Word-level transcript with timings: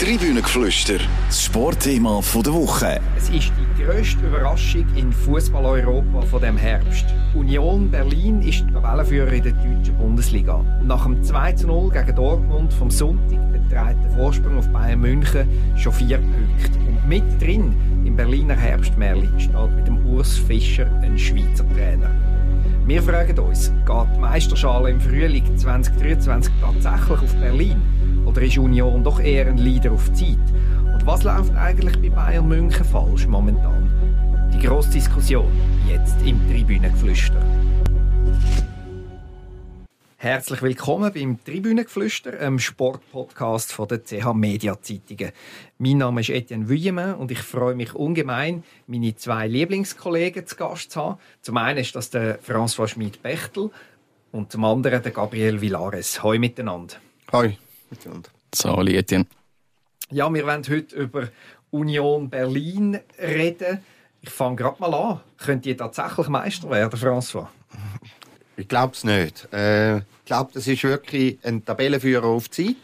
Tribünengeflüster, 0.00 0.98
das 1.28 1.44
Sportthema 1.44 2.20
der 2.34 2.52
Woche. 2.52 3.00
Es 3.16 3.28
ist 3.28 3.52
die 3.56 3.82
grösste 3.82 4.26
Überraschung 4.26 4.84
in 4.96 5.12
Fußball-Europa 5.12 6.22
von 6.22 6.42
dem 6.42 6.56
Herbst. 6.56 7.06
Union 7.32 7.88
Berlin 7.88 8.42
ist 8.42 8.64
Tabellenführer 8.72 9.32
in 9.32 9.42
der 9.44 9.52
deutschen 9.52 9.96
Bundesliga. 9.96 10.64
Nach 10.82 11.04
dem 11.04 11.22
2:0 11.22 11.92
gegen 11.92 12.16
Dortmund 12.16 12.72
vom 12.72 12.90
Sonntag 12.90 13.52
beträgt 13.52 14.02
der 14.02 14.10
Vorsprung 14.16 14.58
auf 14.58 14.68
Bayern 14.72 15.00
München 15.00 15.48
schon 15.76 15.92
vier 15.92 16.18
Punkte. 16.18 16.78
Und 16.88 17.08
mittendrin 17.08 17.76
im 18.04 18.16
Berliner 18.16 18.56
Herbstmärli 18.56 19.28
steht 19.38 19.76
mit 19.76 19.86
dem 19.86 20.04
Urs 20.06 20.36
Fischer 20.36 20.90
ein 21.02 21.16
Schweizer 21.16 21.64
Trainer. 21.72 22.10
Wir 22.84 23.00
fragen 23.00 23.38
uns, 23.38 23.72
geht 23.86 24.16
die 24.16 24.20
Meisterschale 24.20 24.90
im 24.90 25.00
Frühling 25.00 25.56
2023 25.56 26.52
tatsächlich 26.60 27.18
auf 27.20 27.34
Berlin? 27.36 27.80
Oder 28.26 28.42
ist 28.42 28.58
Union 28.58 29.04
doch 29.04 29.20
eher 29.20 29.46
ein 29.46 29.58
Leader 29.58 29.92
auf 29.92 30.12
Zeit? 30.12 30.38
Und 30.92 31.06
was 31.06 31.22
läuft 31.22 31.54
eigentlich 31.54 32.00
bei 32.00 32.08
Bayern 32.08 32.48
München 32.48 32.84
falsch 32.84 33.26
momentan? 33.26 33.90
Die 34.52 34.66
grosse 34.66 34.90
Diskussion 34.90 35.52
jetzt 35.88 36.16
im 36.24 36.40
Tribünengeflüster. 36.48 37.40
Herzlich 40.16 40.62
willkommen 40.62 41.12
beim 41.12 41.44
Tribünengeflüster, 41.44 42.40
einem 42.40 42.58
Sportpodcast 42.58 43.72
von 43.72 43.88
der 43.88 44.02
CH 44.02 44.32
Media 44.32 44.80
Zeitungen. 44.80 45.32
Mein 45.76 45.98
Name 45.98 46.22
ist 46.22 46.30
Etienne 46.30 46.70
Vuillemin 46.70 47.14
und 47.14 47.30
ich 47.30 47.40
freue 47.40 47.74
mich 47.74 47.94
ungemein, 47.94 48.64
meine 48.86 49.14
zwei 49.16 49.46
Lieblingskollegen 49.46 50.46
zu 50.46 50.56
Gast 50.56 50.92
zu 50.92 51.00
haben. 51.02 51.18
Zum 51.42 51.58
einen 51.58 51.78
ist 51.78 51.94
das 51.94 52.08
der 52.08 52.40
François 52.40 52.88
Schmid-Bechtel 52.88 53.70
und 54.32 54.50
zum 54.50 54.64
anderen 54.64 55.02
der 55.02 55.12
Gabriel 55.12 55.60
Villares. 55.60 56.22
Hallo 56.22 56.38
miteinander. 56.38 56.94
Hi 57.30 57.58
miteinander. 57.94 58.30
Salut 58.54 58.88
Etienne. 58.88 59.26
Ja, 60.10 60.32
wir 60.32 60.46
wollen 60.46 60.64
heute 60.68 60.94
über 60.96 61.28
Union 61.70 62.28
Berlin 62.28 63.00
reden. 63.18 63.78
Ich 64.20 64.30
fange 64.30 64.56
gerade 64.56 64.80
mal 64.80 64.94
an. 64.94 65.20
Könnt 65.38 65.66
ihr 65.66 65.76
tatsächlich 65.76 66.28
Meister 66.28 66.70
werden, 66.70 66.98
François? 66.98 67.48
Ich 68.56 68.68
glaube 68.68 68.92
es 68.94 69.04
nicht. 69.04 69.52
Äh, 69.52 69.98
ich 69.98 70.26
glaube, 70.26 70.50
das 70.54 70.66
ist 70.66 70.84
wirklich 70.84 71.38
ein 71.42 71.64
Tabellenführer 71.64 72.26
auf 72.26 72.50
Zeit. 72.50 72.76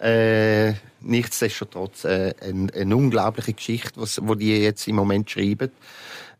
Äh, 0.00 0.74
nichtsdestotrotz 1.00 2.04
äh, 2.04 2.34
eine, 2.40 2.72
eine, 2.74 2.96
unglaubliche 2.96 3.54
Geschichte, 3.54 4.00
was, 4.00 4.20
wo 4.22 4.34
die 4.34 4.58
jetzt 4.58 4.86
im 4.88 4.96
Moment 4.96 5.30
schreiben. 5.30 5.70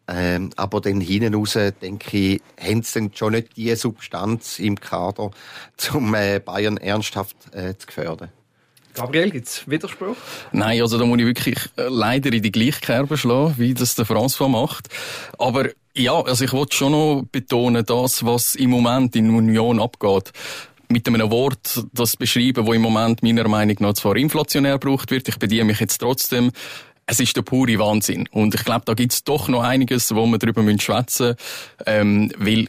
Ähm, 0.08 0.50
aber 0.56 0.80
dann 0.80 1.00
hinten 1.00 1.34
raus, 1.34 1.58
denke 1.82 2.16
ich, 2.16 2.42
haben 2.60 2.82
sie 2.82 3.00
dann 3.00 3.10
schon 3.14 3.32
nicht 3.32 3.56
die 3.56 3.74
Substanz 3.74 4.58
im 4.58 4.78
Kader, 4.78 5.30
um 5.94 6.14
äh, 6.14 6.38
Bayern 6.38 6.76
ernsthaft 6.76 7.36
äh, 7.52 7.76
zu 7.76 7.86
gefährden. 7.86 8.28
Gabriel, 8.94 9.30
gibt 9.30 9.46
es 9.46 9.68
Widerspruch? 9.68 10.16
Nein, 10.52 10.80
also 10.80 10.98
da 10.98 11.04
muss 11.04 11.18
ich 11.18 11.26
wirklich 11.26 11.58
äh, 11.76 11.88
leider 11.88 12.32
in 12.32 12.42
die 12.42 12.52
gleiche 12.52 12.80
Kerbe 12.80 13.18
schlagen, 13.18 13.54
wie 13.58 13.74
das 13.74 13.94
der 13.94 14.06
François 14.06 14.48
macht. 14.48 14.88
Aber 15.38 15.68
ja, 15.94 16.18
also 16.22 16.44
ich 16.44 16.52
wollte 16.52 16.76
schon 16.76 16.92
noch 16.92 17.24
betonen, 17.30 17.84
das, 17.84 18.24
was 18.24 18.54
im 18.54 18.70
Moment 18.70 19.14
in 19.14 19.34
Union 19.34 19.80
abgeht, 19.80 20.32
mit 20.88 21.06
einem 21.08 21.30
Wort 21.30 21.84
das 21.92 22.16
beschreiben, 22.16 22.66
wo 22.66 22.72
im 22.72 22.82
Moment 22.82 23.22
meiner 23.22 23.48
Meinung 23.48 23.76
nach 23.80 23.94
zwar 23.94 24.16
inflationär 24.16 24.78
gebraucht 24.78 25.10
wird. 25.10 25.28
Ich 25.28 25.38
bediene 25.38 25.64
mich 25.64 25.80
jetzt 25.80 25.98
trotzdem. 25.98 26.52
Es 27.06 27.20
ist 27.20 27.36
der 27.36 27.42
pure 27.42 27.78
Wahnsinn. 27.78 28.28
Und 28.32 28.54
ich 28.54 28.64
glaube, 28.64 28.84
da 28.84 28.94
gibt's 28.94 29.22
doch 29.22 29.48
noch 29.48 29.62
einiges, 29.62 30.14
wo 30.14 30.26
wir 30.26 30.38
darüber 30.38 30.62
schwätzen 30.78 31.28
müssen, 31.28 31.36
ähm, 31.86 32.32
weil 32.36 32.68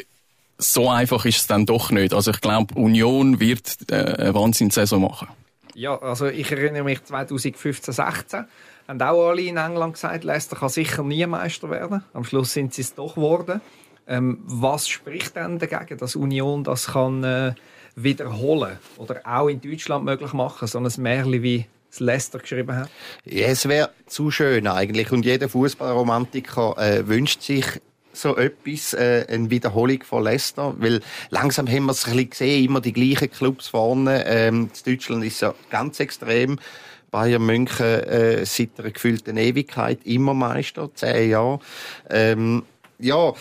so 0.59 0.89
einfach 0.89 1.25
ist 1.25 1.38
es 1.38 1.47
dann 1.47 1.66
doch 1.66 1.91
nicht. 1.91 2.13
Also 2.13 2.31
ich 2.31 2.41
glaube, 2.41 2.73
Union 2.75 3.39
wird 3.39 3.77
äh, 3.89 3.95
eine 3.95 4.35
Wahnsinnssaison 4.35 5.02
machen. 5.02 5.27
Ja, 5.73 5.99
also 6.02 6.27
ich 6.27 6.52
erinnere 6.52 6.83
mich 6.83 7.03
2015, 7.03 7.94
16 7.94 8.45
haben 8.88 9.02
auch 9.02 9.29
alle 9.29 9.41
in 9.41 9.57
England 9.57 9.94
gesagt, 9.94 10.23
Leicester 10.23 10.55
kann 10.55 10.69
sicher 10.69 11.03
nie 11.03 11.25
Meister 11.25 11.69
werden. 11.69 12.03
Am 12.13 12.23
Schluss 12.23 12.53
sind 12.53 12.73
sie 12.73 12.81
es 12.81 12.95
doch 12.95 13.16
geworden. 13.16 13.61
Ähm, 14.07 14.39
was 14.45 14.88
spricht 14.88 15.35
denn 15.35 15.59
dagegen, 15.59 15.97
dass 15.97 16.16
Union 16.16 16.63
das 16.63 16.88
kann 16.88 17.23
äh, 17.23 17.53
wiederholen 17.95 18.78
oder 18.97 19.22
auch 19.25 19.50
in 19.50 19.59
Deutschland 19.59 20.06
möglich 20.06 20.31
machen, 20.31 20.67
so 20.67 20.79
ein 20.79 20.89
Märchen 20.97 21.44
wie 21.44 21.66
das 21.90 22.00
Leicester 22.00 22.40
geschrieben 22.40 22.75
hat? 22.75 22.90
Ja, 23.25 23.48
es 23.48 23.68
wäre 23.68 23.92
zu 24.06 24.31
schön 24.31 24.68
eigentlich 24.68 25.12
und 25.12 25.25
jeder 25.25 25.50
Fußballromantiker 25.50 26.78
äh, 26.78 27.08
wünscht 27.08 27.42
sich 27.42 27.66
so 28.14 28.36
etwas, 28.36 28.94
äh, 28.94 29.25
eine 29.30 29.50
Wiederholung 29.50 30.03
von 30.03 30.24
Leicester, 30.24 30.75
weil 30.80 31.02
langsam 31.30 31.68
haben 31.68 31.86
wir 31.86 31.92
es 31.92 32.06
ein 32.06 32.14
bisschen 32.14 32.30
gesehen, 32.30 32.66
immer 32.66 32.81
die 32.81 32.94
gleichen 32.94 33.31
Clubs 33.31 33.68
vorne. 33.68 34.25
Ähm, 34.25 34.70
in 34.86 34.94
Deutschland 34.94 35.24
ist 35.24 35.42
ja 35.42 35.53
ganz 35.70 36.00
extrem. 36.00 36.59
Bayern 37.09 37.46
München 37.46 37.86
äh, 37.86 38.46
seit 38.46 38.72
einer 38.78 38.92
gefühlten 38.92 39.38
Ewigkeit 39.38 40.00
immer 40.04 40.34
Meister, 40.34 40.90
zehn 40.94 41.30
Jahre. 41.30 41.59
Ähm, 42.09 42.64
ja, 43.00 43.34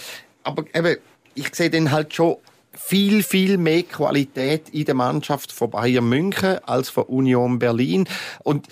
aber 0.44 0.64
eben, 0.72 0.96
ich 1.34 1.52
sehe 1.54 1.70
dann 1.70 1.90
halt 1.90 2.14
schon 2.14 2.36
viel, 2.76 3.22
viel 3.22 3.58
mehr 3.58 3.82
Qualität 3.82 4.68
in 4.70 4.84
der 4.84 4.94
Mannschaft 4.94 5.52
von 5.52 5.70
Bayern 5.70 6.08
München 6.08 6.58
als 6.64 6.88
von 6.88 7.04
Union 7.04 7.58
Berlin. 7.58 8.08
Und 8.42 8.66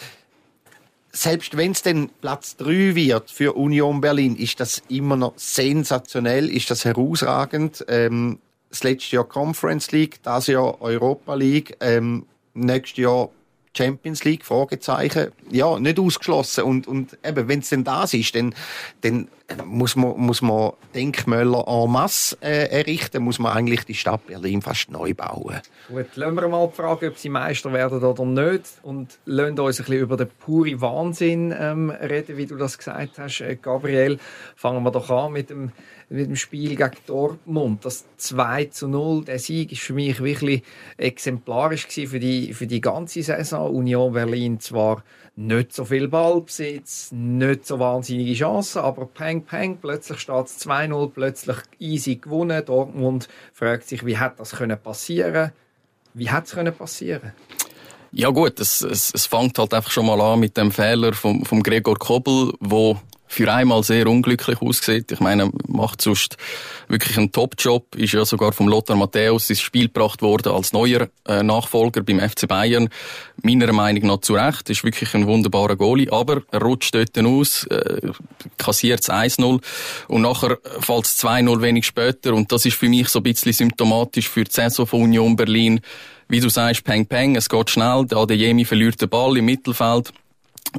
selbst 1.11 1.57
wenn 1.57 1.73
es 1.73 1.83
dann 1.83 2.11
Platz 2.21 2.57
3 2.57 2.95
wird 2.95 3.31
für 3.31 3.55
Union 3.55 4.01
Berlin, 4.01 4.37
ist 4.37 4.61
das 4.61 4.83
immer 4.89 5.17
noch 5.17 5.35
sensationell, 5.37 6.51
ist 6.51 6.71
das 6.71 6.85
herausragend. 6.85 7.85
Ähm, 7.89 8.39
das 8.71 8.83
letzte 8.83 9.17
Jahr 9.17 9.25
Conference 9.25 9.93
League, 9.93 10.21
das 10.25 10.49
Jahr 10.49 10.83
Europa 10.83 11.35
League, 11.35 11.77
ähm, 11.81 12.27
nächstes 12.55 12.99
Jahr 12.99 13.31
Champions 13.77 14.25
League, 14.25 14.45
Fragezeichen, 14.45 15.33
ja, 15.51 15.79
nicht 15.79 15.99
ausgeschlossen. 15.99 16.65
Und, 16.65 16.87
und 16.87 17.19
eben, 17.25 17.49
wenn 17.49 17.59
es 17.61 17.69
denn 17.71 17.85
das 17.85 18.15
ist, 18.15 18.35
dann, 18.35 18.55
dann 19.01 19.29
muss 19.65 19.97
man, 19.97 20.19
muss 20.19 20.41
man 20.43 20.73
Denkmäler 20.95 21.65
en 21.67 21.91
masse 21.91 22.37
äh, 22.41 22.69
errichten, 22.69 23.23
muss 23.23 23.39
man 23.39 23.53
eigentlich 23.53 23.85
die 23.85 23.95
Stadt 23.95 24.27
Berlin 24.27 24.63
fast 24.63 24.91
neu 24.91 25.13
bauen. 25.13 25.61
Gut, 25.89 26.17
lassen 26.17 26.37
wir 26.37 26.49
mal 26.49 26.71
fragen, 26.71 27.09
ob 27.09 27.19
sie 27.19 27.29
Meister 27.29 27.73
werden 27.73 28.03
oder 28.03 28.25
nicht 28.25 28.65
und 28.83 29.19
lassen 29.27 29.59
uns 29.59 29.81
ein 29.81 29.85
bisschen 29.85 30.01
über 30.01 30.17
den 30.17 30.29
puren 30.29 30.81
Wahnsinn 30.81 31.55
ähm, 31.57 31.91
reden, 31.91 32.37
wie 32.37 32.47
du 32.47 32.57
das 32.57 32.79
gesagt 32.79 33.19
hast, 33.19 33.41
äh, 33.41 33.57
Gabriel. 33.57 34.19
Fangen 34.57 34.83
wir 34.83 34.91
doch 34.91 35.11
an 35.11 35.33
mit 35.33 35.51
dem, 35.51 35.73
mit 36.09 36.27
dem 36.27 36.37
Spiel 36.37 36.77
gegen 36.77 36.97
Dortmund. 37.07 37.85
Das 37.85 38.05
2 38.17 38.67
zu 38.67 38.89
0, 38.89 39.25
der 39.25 39.39
Sieg 39.39 39.73
ist 39.73 39.83
für 39.83 39.95
mich 39.95 40.23
wirklich 40.23 40.63
exemplarisch 40.97 41.87
für 41.87 42.21
die, 42.21 42.55
für 42.55 42.67
die 42.67 42.81
ganze 42.81 43.23
Saison. 43.23 43.75
Union 43.75 44.13
Berlin 44.13 44.61
zwar 44.61 45.03
nicht 45.37 45.73
so 45.73 45.85
viel 45.85 46.09
Ballbesitz, 46.09 47.11
nicht 47.13 47.67
so 47.67 47.79
wahnsinnige 47.81 48.35
Chancen, 48.35 48.83
aber 48.83 49.07
peng, 49.07 49.43
peng, 49.43 49.79
plötzlich 49.79 50.21
steht 50.21 50.47
es 50.47 50.65
2-0, 50.65 51.11
plötzlich 51.11 51.57
easy 51.81 52.17
gewonnen. 52.17 52.65
Dortmund 52.65 53.29
fragt 53.53 53.89
sich, 53.89 54.07
wie 54.07 54.19
hat 54.19 54.39
das 54.39 54.53
können 54.53 54.79
passieren? 54.81 55.53
Wie 56.13 56.31
hat 56.31 56.47
es 56.47 56.53
können 56.53 56.75
passieren? 56.75 57.33
Ja 58.13 58.31
gut, 58.31 58.61
es, 58.61 58.81
es, 58.83 59.13
es 59.13 59.27
fängt 59.27 59.59
halt 59.59 59.75
einfach 59.75 59.91
schon 59.91 60.07
mal 60.07 60.21
an 60.21 60.39
mit 60.39 60.57
dem 60.57 60.71
Fehler 60.71 61.15
vom, 61.15 61.45
vom 61.45 61.65
Gregor 61.65 61.99
Kobel, 61.99 62.53
wo 62.61 62.97
für 63.27 63.53
einmal 63.53 63.83
sehr 63.83 64.07
unglücklich 64.07 64.61
aussieht. 64.61 65.11
Ich 65.13 65.21
meine, 65.21 65.51
macht 65.67 66.03
sonst 66.03 66.37
wirklich 66.89 67.17
einen 67.17 67.33
Top-Job, 67.33 67.95
ist 67.97 68.13
ja 68.13 68.25
sogar 68.25 68.53
vom 68.53 68.69
Lothar 68.69 68.97
Matthäus 68.97 69.51
ins 69.51 69.61
Spiel 69.61 69.87
gebracht 69.87 70.23
worden 70.23 70.53
als 70.53 70.73
neuer 70.73 71.09
äh, 71.27 71.43
Nachfolger 71.43 72.03
beim 72.03 72.21
FC 72.21 72.47
Bayern. 72.47 72.89
Meiner 73.43 73.73
Meinung 73.73 74.07
nach 74.07 74.21
zu 74.21 74.35
Recht, 74.35 74.71
ist 74.71 74.85
wirklich 74.85 75.15
ein 75.15 75.27
wunderbarer 75.27 75.77
Goalie, 75.77 76.13
aber 76.13 76.43
er 76.51 76.63
rutscht 76.63 76.95
dort 76.95 77.19
aus, 77.19 77.65
äh, 77.65 78.13
kassiert 78.59 79.01
es 79.01 79.11
1-0 79.11 79.61
und 80.09 80.23
nachher 80.23 80.59
fällt 80.81 81.05
es 81.05 81.23
2-0 81.25 81.61
wenig 81.61 81.87
später 81.87 82.35
und 82.35 82.53
das 82.53 82.67
ist 82.67 82.77
für 82.77 82.89
mich 82.89 83.09
so 83.09 83.21
ein 83.21 83.25
bisschen 83.25 83.53
symptomatisch 83.53 84.29
für 84.29 84.45
die 84.45 84.53
Saison 84.53 84.87
von 84.87 85.03
Union 85.03 85.37
Berlin. 85.37 85.81
Wie 86.29 86.41
du 86.41 86.49
sagst, 86.49 86.85
Peng 86.85 87.07
Peng, 87.07 87.37
es 87.37 87.49
geht 87.49 87.71
schnell, 87.71 88.07
der 88.07 88.19
Adeyemi 88.19 88.65
verliert 88.65 89.01
den 89.01 89.09
Ball 89.09 89.37
im 89.37 89.45
Mittelfeld 89.45 90.13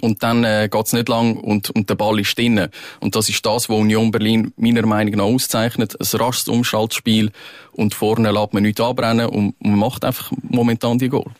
und 0.01 0.23
dann 0.23 0.43
äh, 0.43 0.67
geht's 0.71 0.93
nicht 0.93 1.09
lang 1.09 1.37
und, 1.37 1.69
und 1.69 1.89
der 1.89 1.95
Ball 1.95 2.19
ist 2.19 2.37
drin. 2.37 2.67
Und 2.99 3.15
das 3.15 3.29
ist 3.29 3.45
das, 3.45 3.69
was 3.69 3.77
Union 3.77 4.11
Berlin 4.11 4.53
meiner 4.57 4.85
Meinung 4.85 5.15
nach 5.15 5.25
auszeichnet. 5.25 5.95
Ein 5.99 6.19
rasches 6.19 6.47
Umschaltspiel 6.47 7.31
und 7.71 7.93
vorne 7.93 8.31
lässt 8.31 8.53
man 8.53 8.63
nichts 8.63 8.81
anbrennen 8.81 9.27
und 9.27 9.55
man 9.59 9.79
macht 9.79 10.03
einfach 10.03 10.31
momentan 10.41 10.97
die 10.97 11.09
Goal. 11.09 11.31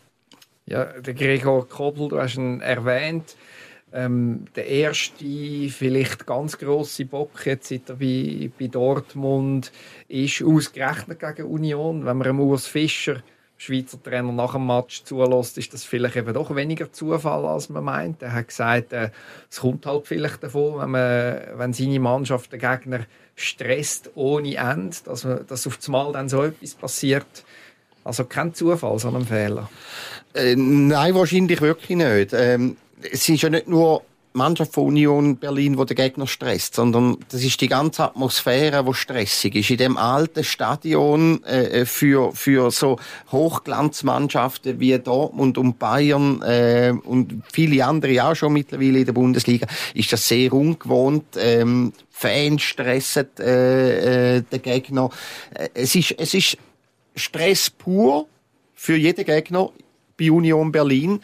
Ja, 0.66 0.86
der 0.86 1.14
Gregor 1.14 1.68
Kobel, 1.68 2.10
du 2.10 2.20
hast 2.20 2.38
ihn 2.38 2.62
erwähnt. 2.62 3.36
Ähm, 3.94 4.46
der 4.56 4.68
erste, 4.68 5.24
vielleicht 5.70 6.26
ganz 6.26 6.58
grosse 6.58 7.06
Bock 7.06 7.46
jetzt 7.46 7.70
seit 7.70 7.88
er 7.90 7.96
bei, 7.96 8.50
bei 8.60 8.68
Dortmund 8.68 9.72
ist 10.08 10.44
ausgerechnet 10.44 11.20
gegen 11.20 11.48
Union. 11.48 12.06
Wenn 12.06 12.18
man 12.18 12.40
Urs 12.40 12.68
Fischer 12.68 13.22
Schweizer 13.58 14.02
Trainer 14.02 14.32
nach 14.32 14.54
dem 14.54 14.68
Match 14.68 15.04
zulässt, 15.04 15.58
ist 15.58 15.74
das 15.74 15.84
vielleicht 15.84 16.18
eben 16.18 16.34
doch 16.34 16.56
weniger 16.56 16.92
Zufall, 16.92 17.46
als 17.46 17.70
man 17.70 17.86
meint. 17.86 18.22
Er 18.22 18.34
hat 18.34 18.50
gesagt, 18.50 18.92
äh, 18.92 19.12
es 19.50 19.62
kommt 19.62 19.86
halt 19.86 20.08
vielleicht 20.08 20.44
davon, 20.44 20.80
wenn, 20.80 20.92
man, 20.92 21.42
wenn 21.56 21.74
seine 21.74 22.00
Mannschaft 22.00 22.52
den 22.52 22.60
Gegner 22.60 23.06
stresst 23.36 24.12
ohne 24.16 24.56
Ende, 24.56 24.96
dass, 25.06 25.24
man, 25.24 25.46
dass 25.48 25.68
auf 25.68 25.80
einmal 25.86 26.12
dann 26.12 26.28
so 26.28 26.44
etwas 26.44 26.74
passiert. 26.74 27.46
Also 28.04 28.26
kein 28.26 28.54
Zufall, 28.54 29.00
sondern 29.00 29.24
ein 29.24 29.28
Fehler. 29.28 29.70
Äh, 30.34 30.56
nein, 30.56 31.16
wahrscheinlich 31.16 31.62
wirklich 31.62 31.98
nicht. 31.98 32.34
Ähm, 32.34 32.78
es 33.02 33.28
ist 33.28 33.42
ja 33.42 33.50
nicht 33.50 33.68
nur 33.68 34.04
Mannschaft 34.36 34.74
von 34.74 34.86
Union 34.86 35.38
Berlin, 35.38 35.78
wo 35.78 35.86
der 35.86 35.96
Gegner 35.96 36.28
stresst, 36.28 36.76
sondern 36.76 37.18
das 37.30 37.44
ist 37.44 37.62
die 37.62 37.68
ganze 37.68 38.04
Atmosphäre, 38.04 38.86
wo 38.86 38.94
stressig 38.94 39.56
ist. 39.56 39.70
In 39.70 39.78
dem 39.78 39.98
alten 39.98 40.44
Stadion 40.44 41.44
äh, 41.44 41.86
für 41.86 42.34
für 42.34 42.72
so 42.72 42.98
Hochglanzmannschaften 43.32 44.80
wie 44.80 44.98
Dortmund 45.00 45.58
und 45.58 45.80
Bayern 45.80 46.42
äh, 46.42 46.94
und 47.04 47.44
viele 47.52 47.86
andere 47.86 48.24
auch 48.24 48.36
schon 48.36 48.54
mittlerweile 48.54 49.00
in 49.00 49.06
der 49.06 49.14
Bundesliga 49.14 49.68
ist 49.94 50.12
das 50.12 50.28
sehr 50.28 50.54
ungewohnt. 50.54 51.26
Ähm, 51.38 51.94
Fans 52.10 52.62
stressen 52.62 53.28
äh, 53.40 54.38
äh, 54.38 54.42
den 54.42 54.62
Gegner. 54.62 55.10
Äh, 55.54 55.70
es 55.74 55.96
ist 55.96 56.16
es 56.18 56.34
ist 56.34 56.58
Stress 57.16 57.70
pur 57.70 58.28
für 58.74 58.96
jeden 58.96 59.26
Gegner 59.26 59.70
bei 60.18 60.32
Union 60.32 60.72
Berlin. 60.72 61.22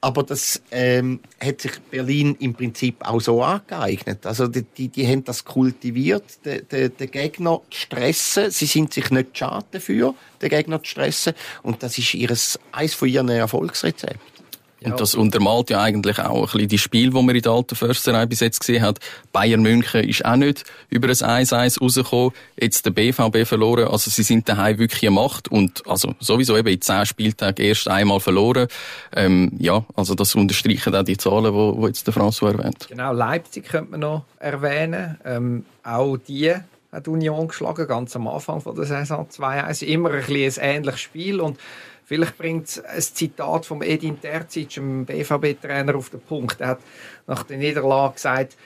Aber 0.00 0.22
das 0.22 0.62
ähm, 0.70 1.20
hat 1.40 1.60
sich 1.60 1.72
Berlin 1.90 2.36
im 2.38 2.54
Prinzip 2.54 2.96
auch 3.00 3.20
so 3.20 3.42
angeeignet. 3.42 4.24
Also 4.26 4.46
die, 4.46 4.62
die, 4.62 4.88
die 4.88 5.06
haben 5.06 5.24
das 5.24 5.44
kultiviert, 5.44 6.44
den, 6.44 6.68
den, 6.68 6.96
den 6.96 7.10
Gegner 7.10 7.60
zu 7.68 7.80
stressen. 7.80 8.50
Sie 8.52 8.66
sind 8.66 8.92
sich 8.92 9.10
nicht 9.10 9.36
schade 9.36 9.66
dafür, 9.72 10.14
den 10.40 10.50
Gegner 10.50 10.80
zu 10.82 10.90
stressen. 10.90 11.32
Und 11.64 11.82
das 11.82 11.98
ist 11.98 12.14
ihres, 12.14 12.60
eines 12.70 12.94
von 12.94 13.08
ihren 13.08 13.28
Erfolgsrezepten. 13.28 14.37
Und 14.84 15.00
das 15.00 15.14
untermalt 15.14 15.70
ja 15.70 15.80
eigentlich 15.80 16.18
auch 16.20 16.36
ein 16.36 16.42
bisschen 16.42 16.68
die 16.68 16.78
Spiel, 16.78 17.10
die 17.10 17.22
man 17.22 17.34
in 17.34 17.42
der 17.42 17.52
alten 17.52 17.74
Försterei 17.74 18.26
bis 18.26 18.40
jetzt 18.40 18.60
gesehen 18.60 18.82
hat. 18.82 18.98
Bayern 19.32 19.62
München 19.62 20.08
ist 20.08 20.24
auch 20.24 20.36
nicht 20.36 20.64
über 20.88 21.08
ein 21.08 21.14
1-1 21.14 21.80
rausgekommen. 21.80 22.32
Jetzt 22.60 22.86
der 22.86 22.90
BVB 22.92 23.46
verloren. 23.46 23.88
Also 23.88 24.10
sie 24.10 24.22
sind 24.22 24.48
daheim 24.48 24.78
wirklich 24.78 25.02
eine 25.02 25.10
Macht 25.10 25.48
und 25.48 25.86
also 25.86 26.14
sowieso 26.20 26.56
eben 26.56 26.68
in 26.68 26.80
zehn 26.80 27.06
Spieltagen 27.06 27.64
erst 27.64 27.88
einmal 27.88 28.20
verloren. 28.20 28.68
Ähm, 29.14 29.52
ja, 29.58 29.84
also 29.96 30.14
das 30.14 30.34
unterstreichen 30.34 30.94
auch 30.94 31.02
die 31.02 31.16
Zahlen, 31.16 31.52
die, 31.52 31.80
die 31.80 31.86
jetzt 31.86 32.06
der 32.06 32.14
François 32.14 32.52
erwähnt. 32.52 32.86
Genau, 32.88 33.12
Leipzig 33.12 33.64
könnte 33.64 33.90
man 33.90 34.00
noch 34.00 34.24
erwähnen. 34.38 35.18
Ähm, 35.24 35.64
auch 35.82 36.16
die 36.16 36.54
hat 36.92 37.08
Union 37.08 37.48
geschlagen, 37.48 37.86
ganz 37.86 38.16
am 38.16 38.28
Anfang 38.28 38.60
von 38.60 38.74
der 38.74 38.86
Saison 38.86 39.28
2-1. 39.28 39.84
Immer 39.84 40.10
ein, 40.10 40.24
bisschen 40.24 40.62
ein 40.62 40.76
ähnliches 40.76 41.00
Spiel 41.00 41.40
und 41.40 41.58
Vielleicht 42.08 42.38
bringt 42.38 42.68
es 42.68 42.82
ein 42.82 43.02
Zitat 43.02 43.66
von 43.66 43.82
Edin 43.82 44.18
Terzic, 44.18 44.70
dem 44.70 45.04
BVB-Trainer, 45.04 45.94
auf 45.94 46.08
den 46.08 46.20
Punkt. 46.22 46.58
Er 46.58 46.68
hat 46.68 46.80
nach 47.26 47.42
der 47.42 47.58
Niederlage 47.58 48.14
gesagt, 48.14 48.56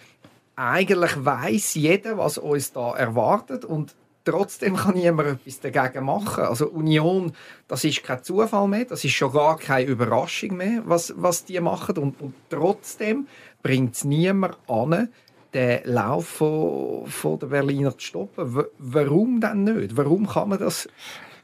eigentlich 0.54 1.24
weiß 1.24 1.74
jeder, 1.74 2.16
was 2.18 2.38
uns 2.38 2.72
da 2.72 2.94
erwartet 2.94 3.64
und 3.64 3.96
trotzdem 4.24 4.76
kann 4.76 4.94
niemand 4.94 5.40
etwas 5.44 5.58
dagegen 5.58 6.04
machen. 6.04 6.44
Also 6.44 6.68
Union, 6.68 7.32
das 7.66 7.82
ist 7.82 8.04
kein 8.04 8.22
Zufall 8.22 8.68
mehr, 8.68 8.84
das 8.84 9.04
ist 9.04 9.14
schon 9.14 9.32
gar 9.32 9.56
keine 9.56 9.90
Überraschung 9.90 10.56
mehr, 10.56 10.82
was, 10.84 11.12
was 11.16 11.44
die 11.44 11.58
machen 11.58 11.98
und, 11.98 12.20
und 12.20 12.34
trotzdem 12.48 13.26
bringt 13.60 13.96
es 13.96 14.04
niemand 14.04 14.56
an, 14.68 15.08
den 15.52 15.80
Lauf 15.82 16.28
von, 16.28 17.08
von 17.08 17.40
der 17.40 17.48
Berliner 17.48 17.98
zu 17.98 18.06
stoppen. 18.06 18.54
W 18.54 18.62
warum 18.78 19.40
denn 19.40 19.64
nicht? 19.64 19.96
Warum 19.96 20.28
kann 20.28 20.50
man 20.50 20.60
das 20.60 20.88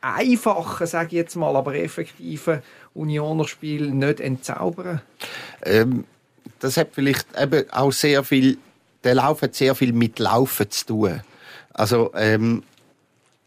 einfachen, 0.00 0.86
sage 0.86 1.08
ich 1.08 1.12
jetzt 1.12 1.36
mal, 1.36 1.56
aber 1.56 1.74
effektiven 1.74 2.62
Unionerspiel 2.94 3.90
nicht 3.90 4.20
entzaubern? 4.20 5.02
Ähm, 5.64 6.04
das 6.60 6.76
hat 6.76 6.88
vielleicht 6.92 7.26
eben 7.38 7.70
auch 7.70 7.92
sehr 7.92 8.24
viel, 8.24 8.58
der 9.04 9.14
Lauf 9.16 9.42
hat 9.42 9.54
sehr 9.54 9.74
viel 9.74 9.92
mit 9.92 10.18
Laufen 10.18 10.70
zu 10.70 10.86
tun. 10.86 11.20
Also 11.72 12.10
ähm, 12.14 12.62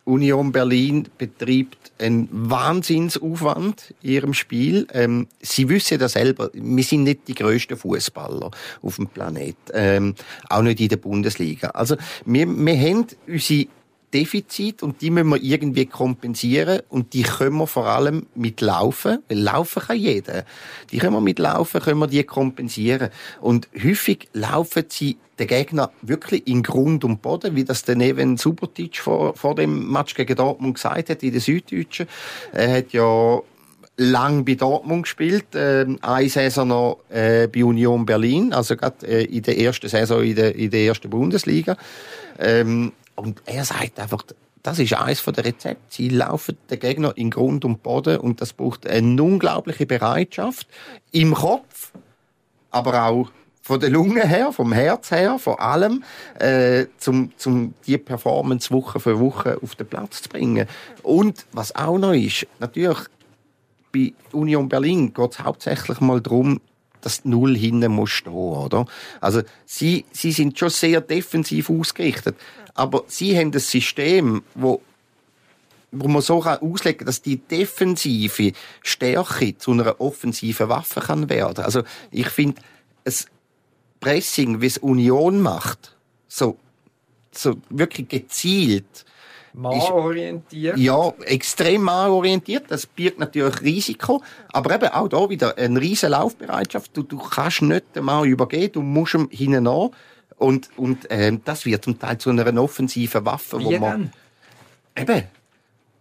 Union 0.06 0.52
Berlin 0.52 1.08
betreibt 1.18 1.92
einen 2.00 2.28
Wahnsinnsaufwand 2.32 3.94
in 4.02 4.10
ihrem 4.10 4.34
Spiel. 4.34 4.88
Ähm, 4.94 5.28
sie 5.42 5.70
wissen 5.70 6.00
das 6.00 6.14
selber. 6.14 6.50
Wir 6.54 6.84
sind 6.84 7.04
nicht 7.04 7.28
die 7.28 7.36
größten 7.36 7.78
Fußballer 7.78 8.50
auf 8.82 8.96
dem 8.96 9.08
Planet, 9.08 9.56
ähm, 9.74 10.16
auch 10.50 10.64
nicht 10.64 10.80
in 10.80 10.90
der 10.90 10.98
Bundesliga. 10.98 11.70
Also 11.70 11.98
wir, 12.26 12.48
wir 12.48 12.78
haben 12.78 13.08
unsere 13.28 13.68
Defizit 14.14 14.84
und 14.84 15.02
die 15.02 15.10
müssen 15.10 15.30
wir 15.30 15.42
irgendwie 15.42 15.86
kompensieren 15.86 16.82
und 16.90 17.14
die 17.14 17.24
können 17.24 17.58
wir 17.58 17.68
vor 17.68 17.88
allem 17.88 18.28
mit 18.36 18.62
Laufen, 18.62 19.20
weil 19.30 19.40
Laufen 19.40 19.82
kann 19.82 19.98
jeder. 19.98 20.46
Die 20.92 20.98
können 20.98 21.14
wir 21.14 21.22
mit 21.22 21.40
Laufen, 21.40 21.82
können 21.82 22.00
wir 22.00 22.08
die 22.08 22.24
kompensieren. 22.24 23.10
Und 23.40 23.70
häufig 23.82 24.30
laufen 24.34 24.86
sie 24.90 25.18
den 25.40 25.48
Gegner 25.48 25.92
wirklich 26.02 26.48
in 26.48 26.62
Grund 26.62 27.04
und 27.04 27.22
Boden, 27.22 27.56
wie 27.56 27.64
das 27.64 27.84
der 27.84 27.96
Neven 27.96 28.38
Subotic 28.38 28.98
vor, 28.98 29.36
vor 29.36 29.56
dem 29.56 29.92
Match 29.92 30.14
gegen 30.14 30.36
Dortmund 30.36 30.76
gesagt 30.76 31.10
hat, 31.10 31.24
in 31.24 31.32
der 31.32 31.42
Süddeutschen. 31.42 32.08
Er 32.52 32.78
hat 32.78 32.94
ja 32.94 33.42
lang 33.98 34.46
bei 34.46 34.56
Dortmund 34.56 35.04
gespielt, 35.04 35.54
äh, 35.56 35.86
eine 36.02 36.30
Saison 36.30 36.68
noch 36.68 37.00
äh, 37.10 37.48
bei 37.48 37.64
Union 37.64 38.06
Berlin, 38.06 38.54
also 38.54 38.76
gerade 38.76 39.06
äh, 39.08 39.24
in 39.26 39.44
der 39.44 39.58
ersten 39.58 39.90
Saison 39.90 40.24
in 40.24 40.36
der, 40.36 40.56
in 40.56 40.72
der 40.72 40.82
ersten 40.82 41.10
Bundesliga. 41.10 41.78
Ähm, 42.40 42.94
und 43.16 43.42
er 43.46 43.66
sagt 43.66 44.00
einfach, 44.00 44.24
das 44.64 44.80
ist 44.80 44.94
eines 44.94 45.24
der 45.24 45.46
Rezepte. 45.46 45.82
Sie 45.90 46.10
laufen 46.10 46.58
den 46.70 46.80
Gegner 46.80 47.14
in 47.16 47.32
Grund 47.32 47.66
und 47.66 47.84
Boden 47.84 48.18
und 48.18 48.42
das 48.42 48.54
braucht 48.54 48.88
eine 48.88 49.22
unglaubliche 49.22 49.86
Bereitschaft 49.86 50.68
im 51.12 51.34
Kopf, 51.34 51.92
aber 52.70 53.06
auch 53.06 53.32
von 53.62 53.80
der 53.80 53.90
Lunge 53.90 54.28
her, 54.28 54.52
vom 54.52 54.74
Herz 54.74 55.12
her, 55.12 55.38
vor 55.40 55.62
allem, 55.62 56.04
äh, 56.40 56.86
zum, 56.98 57.32
zum 57.38 57.74
die 57.86 57.98
Performance 57.98 58.72
Woche 58.72 59.00
für 59.00 59.20
Woche 59.20 59.60
auf 59.62 59.76
den 59.76 59.88
Platz 59.88 60.24
zu 60.24 60.30
bringen. 60.30 60.68
Und 61.04 61.46
was 61.52 61.76
auch 61.76 61.98
noch 61.98 62.14
ist, 62.14 62.48
natürlich 62.60 63.00
bei 63.94 64.14
Union 64.32 64.68
Berlin 64.68 65.14
geht 65.14 65.32
es 65.32 65.40
hauptsächlich 65.40 66.00
mal 66.00 66.22
darum, 66.22 66.60
dass 67.02 67.24
die 67.24 67.30
Null 67.30 67.58
hinten 67.58 67.92
muss 67.92 68.12
stehen, 68.12 68.34
oder? 68.34 68.86
Also 69.20 69.42
sie, 69.66 70.06
sie 70.12 70.32
sind 70.32 70.58
schon 70.58 70.70
sehr 70.70 71.02
defensiv 71.02 71.70
ausgerichtet. 71.70 72.36
Aber 72.74 73.04
sie 73.08 73.38
haben 73.38 73.52
ein 73.54 73.60
System, 73.60 74.44
wo 74.56 74.82
wo 75.94 76.08
man 76.08 76.22
so 76.22 76.42
auslegen 76.42 77.00
kann, 77.00 77.06
dass 77.06 77.22
die 77.22 77.36
defensive 77.36 78.54
Stärke 78.82 79.58
zu 79.58 79.72
einer 79.72 80.00
offensiven 80.00 80.70
Waffe 80.70 81.02
kann 81.02 81.30
werden. 81.30 81.66
Also 81.66 81.84
ich 82.12 82.30
finde, 82.30 82.62
es 83.04 83.26
Pressing, 84.00 84.62
wie 84.62 84.68
es 84.68 84.78
Union 84.78 85.42
macht, 85.42 85.96
so, 86.28 86.58
so 87.32 87.58
wirklich 87.70 88.08
gezielt, 88.08 89.06
Mannorientiert? 89.54 90.78
Ja, 90.78 91.14
extrem 91.26 91.82
mannorientiert. 91.82 92.66
Das 92.70 92.86
birgt 92.86 93.20
natürlich 93.20 93.62
Risiko. 93.62 94.24
Aber 94.54 94.74
eben 94.76 94.88
auch 94.88 95.10
da 95.10 95.30
wieder 95.30 95.58
eine 95.58 95.80
riesige 95.80 96.12
Laufbereitschaft. 96.12 96.96
Du, 96.96 97.04
du 97.04 97.18
kannst 97.18 97.62
nicht 97.62 97.96
Mann 97.98 98.26
übergehen, 98.26 98.72
du 98.72 98.82
musst 98.82 99.14
ihm 99.14 99.28
hinten 99.30 99.68
an. 99.68 99.90
Und, 100.42 100.72
und 100.76 101.12
äh, 101.12 101.38
das 101.46 101.68
wird 101.68 101.84
zum 101.84 102.00
Teil 102.00 102.18
zu 102.18 102.32
einer 102.32 102.60
offensiven 102.60 103.24
Waffe. 103.26 103.60
Wie 103.60 103.66
wo 103.66 103.78
man, 103.78 104.12
denn? 104.96 105.08
Eben, 105.08 105.24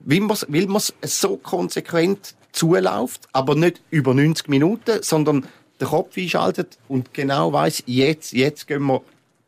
weil 0.00 0.20
man 0.20 0.38
weil 0.49 0.66
man's 0.66 0.94
so 1.02 1.37
konsequent 1.37 2.35
zuläuft, 2.50 3.28
aber 3.32 3.54
nicht 3.54 3.82
über 3.90 4.14
90 4.14 4.49
Minuten, 4.49 5.02
sondern 5.02 5.47
den 5.78 5.88
Kopf 5.88 6.16
einschaltet 6.16 6.78
und 6.88 7.12
genau 7.12 7.52
weiß, 7.52 7.82
jetzt, 7.85 8.32
jetzt 8.32 8.66
gehen 8.66 8.85
wir, 8.85 9.02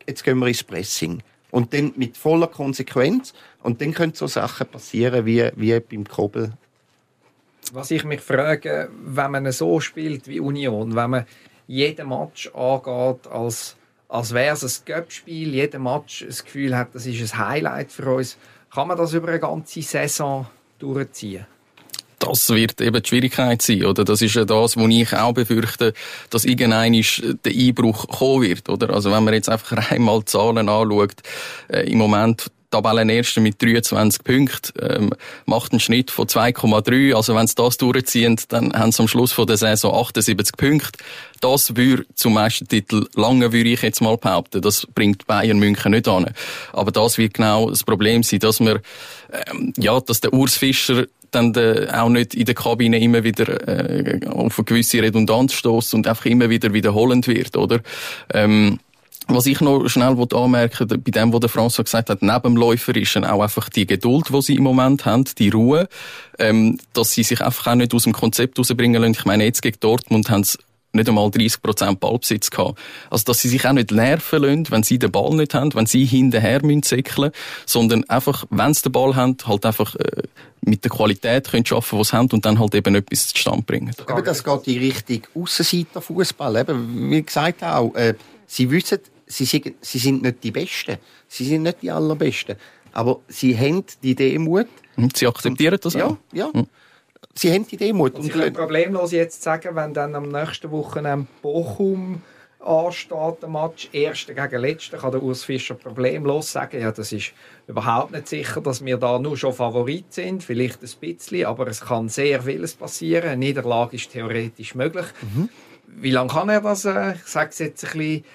jetzt 0.07 0.23
gehen 0.23 0.37
wir 0.37 0.47
ins 0.47 0.63
Pressing. 0.63 1.23
Und 1.49 1.73
dann 1.73 1.93
mit 1.95 2.15
voller 2.15 2.47
Konsequenz. 2.47 3.33
Und 3.63 3.81
dann 3.81 3.95
können 3.95 4.13
so 4.13 4.27
Sachen 4.27 4.67
passieren 4.67 5.25
wie, 5.25 5.49
wie 5.55 5.79
beim 5.79 6.07
Kobel. 6.07 6.53
Was 7.71 7.89
ich 7.89 8.03
mich 8.03 8.21
frage, 8.21 8.91
wenn 9.03 9.31
man 9.31 9.51
so 9.51 9.79
spielt 9.79 10.27
wie 10.27 10.39
Union, 10.39 10.95
wenn 10.95 11.09
man 11.09 11.25
jeden 11.65 12.09
Match 12.09 12.53
angeht 12.53 13.25
als 13.27 13.75
als 14.13 14.31
wäre 14.31 14.53
es 14.53 14.63
ein 14.63 14.85
Göppspiel, 14.85 15.53
jeder 15.53 15.79
Match 15.79 16.23
das 16.25 16.43
Gefühl 16.43 16.77
hat, 16.77 16.93
das 16.93 17.07
ist 17.07 17.33
ein 17.33 17.47
Highlight 17.47 17.91
für 17.91 18.13
uns. 18.13 18.37
Kann 18.71 18.87
man 18.87 18.97
das 18.97 19.13
über 19.13 19.27
eine 19.29 19.39
ganze 19.39 19.81
Saison 19.81 20.45
durchziehen? 20.79 21.47
das 22.19 22.49
wird 22.51 22.79
eben 22.79 23.01
die 23.01 23.09
Schwierigkeit 23.09 23.61
sein, 23.61 23.83
oder? 23.83 24.05
Das 24.05 24.21
ist 24.21 24.35
ja 24.35 24.45
das, 24.45 24.77
wo 24.77 24.87
ich 24.87 25.13
auch 25.13 25.33
befürchte, 25.33 25.93
dass 26.29 26.45
irgendein 26.45 26.93
der 26.93 27.51
Einbruch 27.51 28.07
kommen 28.07 28.43
wird, 28.43 28.69
oder? 28.69 28.91
Also 28.91 29.11
wenn 29.11 29.25
man 29.25 29.33
jetzt 29.33 29.49
einfach 29.49 29.91
einmal 29.91 30.23
Zahlen 30.23 30.69
anschaut, 30.69 31.15
äh, 31.67 31.91
im 31.91 31.97
Moment 31.97 32.49
Tabellenerster 32.73 33.39
mit 33.39 33.61
23 33.61 34.23
Punkten, 34.23 34.73
ähm, 34.81 35.09
macht 35.45 35.71
einen 35.71 35.79
Schnitt 35.79 36.09
von 36.09 36.27
2,3. 36.27 37.13
Also 37.13 37.35
wenn 37.35 37.47
sie 37.47 37.55
das 37.55 37.77
durchziehen, 37.77 38.39
dann 38.49 38.73
haben 38.73 38.91
sie 38.91 39.01
am 39.01 39.07
Schluss 39.07 39.31
von 39.31 39.45
der 39.45 39.57
Saison 39.57 39.93
78 39.93 40.57
Punkte. 40.57 40.99
Das 41.39 41.75
würde 41.75 42.05
zum 42.15 42.33
Meistertitel 42.33 43.07
lange, 43.15 43.51
würde 43.51 43.69
ich 43.69 43.81
jetzt 43.81 44.01
mal 44.01 44.17
behaupten. 44.17 44.61
Das 44.61 44.87
bringt 44.95 45.27
Bayern 45.27 45.59
München 45.59 45.91
nicht 45.91 46.07
an. 46.07 46.33
Aber 46.71 46.91
das 46.91 47.17
wird 47.17 47.35
genau 47.35 47.69
das 47.69 47.83
Problem 47.83 48.23
sein, 48.23 48.39
dass 48.39 48.59
wir, 48.59 48.81
ähm, 49.31 49.73
ja, 49.77 49.99
dass 49.99 50.21
der 50.21 50.33
Urs 50.33 50.57
Fischer 50.57 51.05
dann 51.31 51.53
de, 51.53 51.89
auch 51.89 52.09
nicht 52.09 52.33
in 52.33 52.45
der 52.45 52.55
Kabine 52.55 52.99
immer 52.99 53.23
wieder 53.23 53.67
äh, 53.67 54.25
auf 54.27 54.57
eine 54.57 54.65
gewisse 54.65 55.01
Redundanz 55.01 55.53
stößt 55.53 55.93
und 55.93 56.07
einfach 56.07 56.25
immer 56.25 56.49
wieder 56.49 56.73
wiederholend 56.73 57.27
wird, 57.27 57.57
oder? 57.57 57.81
Ähm, 58.33 58.79
was 59.27 59.45
ich 59.45 59.61
noch 59.61 59.87
schnell 59.87 60.17
anmerken 60.33 60.87
bei 60.87 61.11
dem, 61.11 61.33
was 61.33 61.39
der 61.39 61.49
François 61.49 61.83
gesagt 61.83 62.09
hat, 62.09 62.21
neben 62.21 62.41
dem 62.41 62.57
Läufer 62.57 62.95
ist 62.95 63.15
auch 63.17 63.41
einfach 63.41 63.69
die 63.69 63.85
Geduld, 63.85 64.29
die 64.29 64.41
sie 64.41 64.55
im 64.55 64.63
Moment 64.63 65.05
haben, 65.05 65.25
die 65.37 65.49
Ruhe, 65.49 65.87
ähm, 66.39 66.77
dass 66.93 67.11
sie 67.11 67.23
sich 67.23 67.41
einfach 67.41 67.67
auch 67.67 67.75
nicht 67.75 67.93
aus 67.93 68.03
dem 68.03 68.13
Konzept 68.13 68.59
rausbringen 68.59 69.01
lassen. 69.01 69.15
Ich 69.17 69.25
meine, 69.25 69.45
jetzt 69.45 69.61
gegen 69.61 69.79
Dortmund 69.79 70.29
haben 70.29 70.43
sie 70.43 70.57
nicht 70.93 71.09
einmal 71.09 71.27
30% 71.27 71.95
Ballbesitz 71.95 72.51
gehabt. 72.51 72.79
Also, 73.09 73.25
dass 73.25 73.41
sie 73.41 73.49
sich 73.49 73.65
auch 73.65 73.73
nicht 73.73 73.91
nerven 73.91 74.43
lassen, 74.43 74.67
wenn 74.69 74.83
sie 74.83 74.99
den 74.99 75.11
Ball 75.11 75.35
nicht 75.35 75.53
haben, 75.53 75.73
wenn 75.73 75.87
sie 75.87 76.05
hinterher 76.05 76.63
müssen 76.63 76.83
zickeln, 76.83 77.31
sondern 77.65 78.03
einfach, 78.09 78.45
wenn 78.51 78.73
sie 78.73 78.83
den 78.83 78.91
Ball 78.91 79.15
haben, 79.15 79.37
halt 79.45 79.65
einfach 79.65 79.95
äh, 79.95 80.23
mit 80.61 80.83
der 80.83 80.91
Qualität 80.91 81.49
können 81.49 81.65
schaffen, 81.65 81.97
was 81.97 82.09
sie 82.09 82.17
haben 82.17 82.29
und 82.31 82.45
dann 82.45 82.59
halt 82.59 82.75
eben 82.75 82.93
etwas 82.93 83.29
zustande 83.29 83.63
bringen. 83.63 83.93
Aber 84.05 84.21
das 84.21 84.43
geht 84.43 84.67
in 84.67 84.79
Richtung 84.79 85.21
Aussenseiter-Fußball. 85.35 86.57
Eben, 86.57 87.09
wie 87.09 87.23
gesagt 87.23 87.63
auch, 87.63 87.95
äh, 87.95 88.13
sie 88.45 88.69
wissen, 88.69 88.99
sie 89.33 89.45
sind, 89.45 89.73
sie 89.81 89.99
sind 89.99 90.21
nicht 90.21 90.43
die 90.43 90.51
Besten. 90.51 90.97
Sie 91.27 91.45
sind 91.45 91.63
nicht 91.63 91.81
die 91.81 91.91
Allerbesten. 91.91 92.55
Aber 92.91 93.19
sie 93.27 93.57
haben 93.57 93.83
die 94.01 94.15
Demut. 94.15 94.67
Und 94.95 95.17
sie 95.17 95.27
akzeptieren 95.27 95.79
das 95.81 95.93
ja, 95.93 96.05
auch. 96.05 96.17
Ja, 96.31 96.51
ja. 96.53 96.63
Sie 97.35 97.51
haben 97.51 97.65
die 97.67 97.77
Demut. 97.77 98.13
Und 98.15 98.23
Sie 98.23 98.29
können 98.29 98.53
problemlos 98.53 99.11
jetzt 99.11 99.41
sagen, 99.41 99.75
wenn 99.75 99.93
dann 99.93 100.13
am 100.13 100.29
nächsten 100.29 100.69
Wochenende 100.69 101.27
Bochum 101.41 102.21
ansteht, 102.59 103.41
der 103.41 103.49
Match, 103.49 103.89
Erster 103.91 104.33
gegen 104.33 104.61
Letzter, 104.61 104.97
kann 104.97 105.11
der 105.11 105.23
Urs 105.23 105.43
Fischer 105.43 105.73
problemlos 105.73 106.51
sagen, 106.51 106.79
ja, 106.79 106.91
das 106.91 107.11
ist 107.11 107.33
überhaupt 107.67 108.11
nicht 108.11 108.27
sicher, 108.27 108.61
dass 108.61 108.85
wir 108.85 108.97
da 108.97 109.19
nur 109.19 109.35
schon 109.35 109.53
Favorit 109.53 110.13
sind, 110.13 110.43
vielleicht 110.43 110.81
ein 110.83 110.89
bisschen, 110.99 111.45
aber 111.45 111.67
es 111.67 111.81
kann 111.81 112.07
sehr 112.07 112.43
vieles 112.43 112.75
passieren. 112.75 113.29
Eine 113.29 113.37
Niederlage 113.37 113.95
ist 113.95 114.11
theoretisch 114.11 114.75
möglich. 114.75 115.07
Mhm. 115.21 115.49
Wie 115.87 116.11
lange 116.11 116.31
kann 116.31 116.49
er 116.49 116.61
das, 116.61 116.85
äh, 116.85 117.15
ich 117.15 117.27
sage 117.27 117.49
es 117.49 117.59
jetzt 117.59 117.83
ein 117.83 117.97
bisschen, 117.97 118.25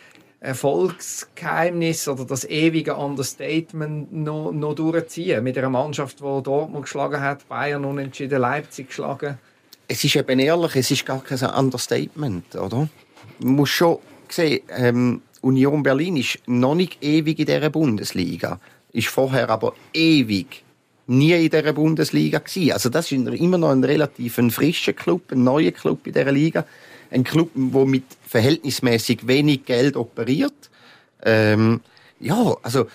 Erfolgsgeheimnis 0.40 2.06
oder 2.06 2.24
das 2.24 2.44
ewige 2.44 2.94
Understatement 2.94 4.12
noch, 4.12 4.52
noch 4.52 4.74
durchziehen 4.74 5.42
mit 5.42 5.58
einer 5.58 5.70
Mannschaft, 5.70 6.20
die 6.20 6.42
Dortmund 6.42 6.84
geschlagen 6.84 7.20
hat, 7.20 7.48
Bayern 7.48 7.84
unentschieden, 7.84 8.40
Leipzig 8.40 8.88
geschlagen? 8.88 9.38
Es 9.88 10.04
ist 10.04 10.14
eben 10.14 10.38
ehrlich, 10.38 10.76
es 10.76 10.90
ist 10.90 11.06
gar 11.06 11.22
kein 11.22 11.40
Understatement, 11.50 12.54
oder? 12.54 12.88
Man 13.40 13.54
muss 13.56 13.70
schon 13.70 13.98
sehen, 14.28 14.60
ähm, 14.76 15.22
Union 15.40 15.82
Berlin 15.82 16.16
ist 16.16 16.38
noch 16.46 16.74
nicht 16.74 17.02
ewig 17.02 17.38
in 17.38 17.46
dieser 17.46 17.70
Bundesliga, 17.70 18.60
ist 18.92 19.08
vorher 19.08 19.50
aber 19.50 19.74
ewig 19.92 20.62
nie 21.08 21.32
in 21.32 21.50
dieser 21.50 21.72
Bundesliga 21.72 22.38
gewesen. 22.38 22.72
Also 22.72 22.90
das 22.90 23.10
ist 23.10 23.12
immer 23.12 23.58
noch 23.58 23.70
ein 23.70 23.82
relativ 23.82 24.38
ein 24.38 24.50
frischer 24.50 24.92
Club, 24.92 25.32
ein 25.32 25.42
neuer 25.42 25.72
Club 25.72 26.06
in 26.06 26.12
dieser 26.12 26.32
Liga 26.32 26.64
ein 27.10 27.24
Club, 27.24 27.50
der 27.54 27.86
mit 27.86 28.04
verhältnismäßig 28.26 29.26
wenig 29.26 29.64
Geld 29.64 29.96
operiert. 29.96 30.70
Ähm, 31.22 31.80
ja, 32.20 32.56
also 32.62 32.86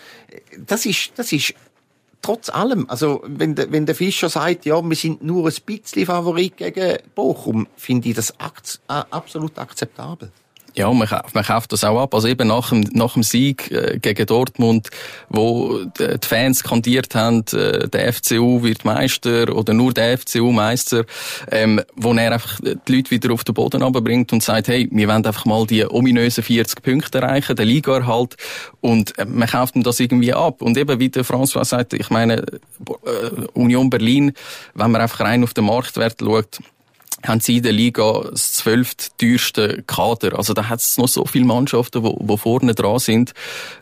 das 0.57 0.85
ist, 0.85 1.13
das 1.15 1.31
ist 1.31 1.53
trotz 2.21 2.49
allem, 2.49 2.89
also 2.89 3.21
wenn 3.25 3.55
der, 3.55 3.71
wenn 3.71 3.85
der 3.85 3.95
Fischer 3.95 4.29
sagt, 4.29 4.65
ja, 4.65 4.81
wir 4.81 4.95
sind 4.95 5.23
nur 5.23 5.47
ein 5.47 5.55
bisschen 5.65 6.05
Favorit 6.05 6.57
gegen 6.57 6.97
Bochum, 7.15 7.67
finde 7.75 8.09
ich 8.09 8.15
das 8.15 8.31
äh, 8.31 8.33
absolut 8.87 9.57
akzeptabel. 9.59 10.31
Ja, 10.75 10.91
man 10.91 11.07
man 11.33 11.43
kauft 11.43 11.71
das 11.71 11.83
auch 11.83 12.01
ab. 12.01 12.15
Also 12.15 12.27
eben 12.27 12.47
nach 12.47 12.69
dem, 12.69 12.81
nach 12.93 13.13
dem 13.13 13.21
Sieg 13.21 13.69
äh, 13.71 13.99
gegen 14.01 14.25
Dortmund, 14.25 14.89
wo 15.29 15.83
die 15.85 16.17
Fans 16.27 16.59
skandiert 16.59 17.13
haben, 17.13 17.45
äh, 17.53 17.87
der 17.87 18.11
FCU 18.11 18.63
wird 18.63 18.83
Meister 18.83 19.55
oder 19.55 19.73
nur 19.73 19.93
der 19.93 20.17
FCU 20.17 20.51
Meister, 20.51 21.05
ähm, 21.51 21.81
wo 21.95 22.13
er 22.13 22.31
einfach 22.31 22.59
die 22.59 22.95
Leute 22.95 23.11
wieder 23.11 23.31
auf 23.33 23.43
den 23.43 23.53
Boden 23.53 23.83
runterbringt 23.83 24.33
und 24.33 24.41
sagt, 24.41 24.67
hey, 24.67 24.89
wir 24.91 25.07
wollen 25.07 25.25
einfach 25.25 25.45
mal 25.45 25.67
die 25.67 25.85
ominösen 25.85 26.43
40 26.43 26.81
Punkte 26.81 27.19
erreichen, 27.19 27.55
den 27.55 27.67
Liga-Erhalt 27.67 28.35
und 28.81 29.17
äh, 29.19 29.25
man 29.25 29.47
kauft 29.47 29.75
ihm 29.75 29.83
das 29.83 29.99
irgendwie 29.99 30.33
ab. 30.33 30.61
Und 30.61 30.77
eben, 30.77 30.99
wie 30.99 31.09
der 31.09 31.23
François 31.23 31.65
sagt, 31.65 31.93
ich 31.93 32.09
meine, 32.09 32.37
äh, 32.41 33.45
Union 33.53 33.91
Berlin, 33.91 34.33
wenn 34.73 34.91
man 34.91 35.01
einfach 35.01 35.19
rein 35.19 35.43
auf 35.43 35.53
den 35.53 35.65
Marktwert 35.65 36.17
schaut, 36.19 36.59
haben 37.23 37.39
sie 37.39 37.57
in 37.57 37.63
der 37.63 37.71
Liga 37.71 38.23
das 38.29 38.53
zwölft 38.53 39.17
teuerste 39.17 39.83
Kader. 39.87 40.37
Also 40.37 40.53
da 40.53 40.69
hat 40.69 40.79
es 40.79 40.97
noch 40.97 41.07
so 41.07 41.25
viele 41.25 41.45
Mannschaften, 41.45 42.03
wo, 42.03 42.17
wo 42.19 42.37
vorne 42.37 42.75
dran 42.75 42.99
sind. 42.99 43.33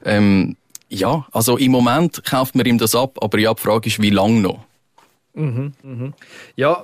Ähm, 0.06 0.56
ja, 0.90 1.26
also 1.32 1.58
im 1.58 1.72
Moment 1.72 2.24
kauft 2.24 2.56
man 2.56 2.66
ihm 2.66 2.78
das 2.78 2.96
ab, 2.96 3.18
aber 3.22 3.40
ja, 3.40 3.54
die 3.54 3.62
Frage 3.62 3.88
ist, 3.88 4.02
wie 4.02 4.10
lange 4.10 4.42
noch? 4.42 4.60
Mhm, 5.34 5.74
mhm. 5.84 6.14
Ja, 6.56 6.84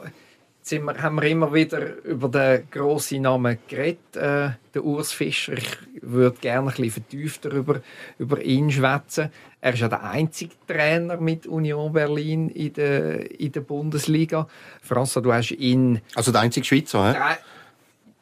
sind 0.67 0.83
wir, 0.83 1.01
haben 1.01 1.15
wir 1.15 1.23
immer 1.23 1.53
wieder 1.53 2.03
über 2.03 2.27
den 2.29 2.67
grossen 2.69 3.21
Namen 3.21 3.57
geredet, 3.67 4.15
äh, 4.15 4.49
der 4.73 4.83
Urs 4.83 5.11
Fischer. 5.11 5.53
Ich 5.53 5.77
würde 6.01 6.37
gerne 6.39 6.69
ein 6.69 6.75
bisschen 6.75 6.91
vertiefter 6.91 7.51
über, 7.51 7.81
über 8.19 8.41
ihn 8.41 8.71
schwätzen. 8.71 9.29
Er 9.61 9.73
ist 9.73 9.79
ja 9.79 9.87
der 9.87 10.03
einzige 10.03 10.53
Trainer 10.67 11.17
mit 11.17 11.47
Union 11.47 11.91
Berlin 11.93 12.49
in 12.49 12.73
der, 12.73 13.39
in 13.39 13.51
der 13.51 13.61
Bundesliga. 13.61 14.47
François, 14.87 15.21
du 15.21 15.33
hast 15.33 15.51
ihn... 15.51 16.01
Also 16.15 16.31
der 16.31 16.41
einzige 16.41 16.65
Schweizer, 16.65 17.13
hä? 17.13 17.37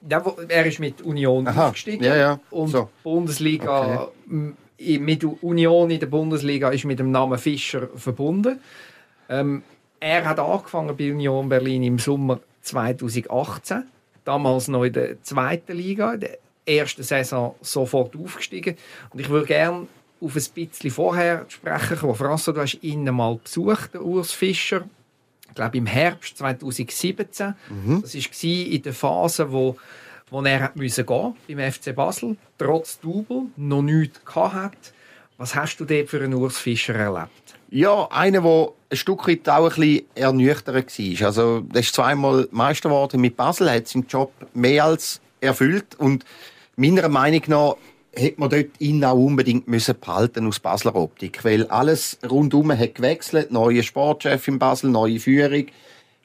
Ja, 0.07 0.23
er 0.47 0.65
ist 0.65 0.79
mit 0.79 1.01
Union 1.01 1.47
Aha. 1.47 1.67
aufgestiegen. 1.67 2.03
Ja, 2.03 2.15
ja. 2.15 2.39
Und 2.51 2.69
So. 2.69 2.89
Bundesliga... 3.03 4.09
Mit 4.77 5.23
Union 5.23 5.89
in 5.89 6.01
der 6.01 6.07
Bundesliga 6.07 6.69
ist 6.69 6.83
mit 6.83 6.99
dem 6.99 7.09
Namen 7.09 7.39
Fischer 7.39 7.87
verbunden. 7.95 8.59
Ähm, 9.29 9.63
er 10.05 10.23
hat 10.23 10.39
angefangen 10.39 10.95
bei 10.95 11.11
Union 11.11 11.49
Berlin 11.49 11.81
im 11.81 11.97
Sommer 11.97 12.39
2018, 12.61 13.85
damals 14.23 14.67
noch 14.67 14.83
in 14.83 14.93
der 14.93 15.23
zweiten 15.23 15.75
Liga, 15.75 16.13
in 16.13 16.19
der 16.19 16.37
ersten 16.63 17.01
Saison 17.01 17.55
sofort 17.61 18.15
aufgestiegen. 18.15 18.77
Und 19.09 19.19
ich 19.19 19.29
würde 19.29 19.47
gerne 19.47 19.87
auf 20.21 20.35
ein 20.35 20.43
bisschen 20.53 20.91
vorher 20.91 21.47
sprechen 21.47 21.97
kommen. 21.97 22.13
François, 22.13 22.53
du 22.53 22.61
hast 22.61 22.83
ihn 22.83 23.03
mal 23.05 23.39
besucht, 23.43 23.95
den 23.95 24.01
Urs 24.01 24.31
Fischer. 24.31 24.87
Ich 25.47 25.55
glaube 25.55 25.77
im 25.77 25.87
Herbst 25.87 26.37
2017. 26.37 27.55
Das 28.03 28.15
war 28.15 28.49
in 28.49 28.81
der 28.83 28.93
Phase, 28.93 29.51
wo, 29.51 29.75
wo 30.29 30.43
er 30.43 30.71
müssen 30.75 31.03
gehen 31.03 31.33
beim 31.47 31.71
FC 31.71 31.95
Basel, 31.95 32.37
trotz 32.59 32.99
Double, 32.99 33.47
noch 33.57 33.81
nichts 33.81 34.21
hatte. 34.35 34.77
Was 35.37 35.55
hast 35.55 35.77
du 35.77 35.85
dort 35.85 36.09
für 36.09 36.23
einen 36.23 36.35
Urs 36.35 36.59
Fischer 36.59 36.93
erlebt? 36.93 37.55
Ja, 37.71 38.07
einer, 38.11 38.41
der 38.41 38.69
ein 38.95 38.97
Stück 38.97 39.27
weit 39.27 39.47
auch 39.49 39.69
ein 39.69 39.75
bisschen 39.75 40.05
ernüchternd 40.15 40.99
war. 40.99 41.27
Also, 41.27 41.59
der 41.59 41.81
ist 41.81 41.93
zweimal 41.93 42.47
Meister 42.51 42.89
geworden. 42.89 43.21
Mit 43.21 43.35
Basel, 43.35 43.69
hat 43.69 43.87
seinen 43.87 44.07
Job 44.07 44.31
mehr 44.53 44.85
als 44.85 45.21
erfüllt. 45.41 45.95
Und 45.97 46.25
meiner 46.75 47.09
Meinung 47.09 47.43
nach 47.47 47.75
hätte 48.13 48.39
man 48.39 48.49
dort 48.49 48.79
ihn 48.79 49.03
auch 49.03 49.17
unbedingt 49.17 49.67
müssen 49.67 49.99
behalten 49.99 50.47
aus 50.47 50.59
Basler 50.59 50.95
Optik, 50.95 51.43
weil 51.43 51.67
alles 51.67 52.17
rundum 52.29 52.71
hat 52.71 52.95
gewechselt, 52.95 53.51
neue 53.51 53.83
Sportchef 53.83 54.47
in 54.47 54.57
Basel, 54.57 54.89
neue 54.89 55.19
Führung. 55.19 55.65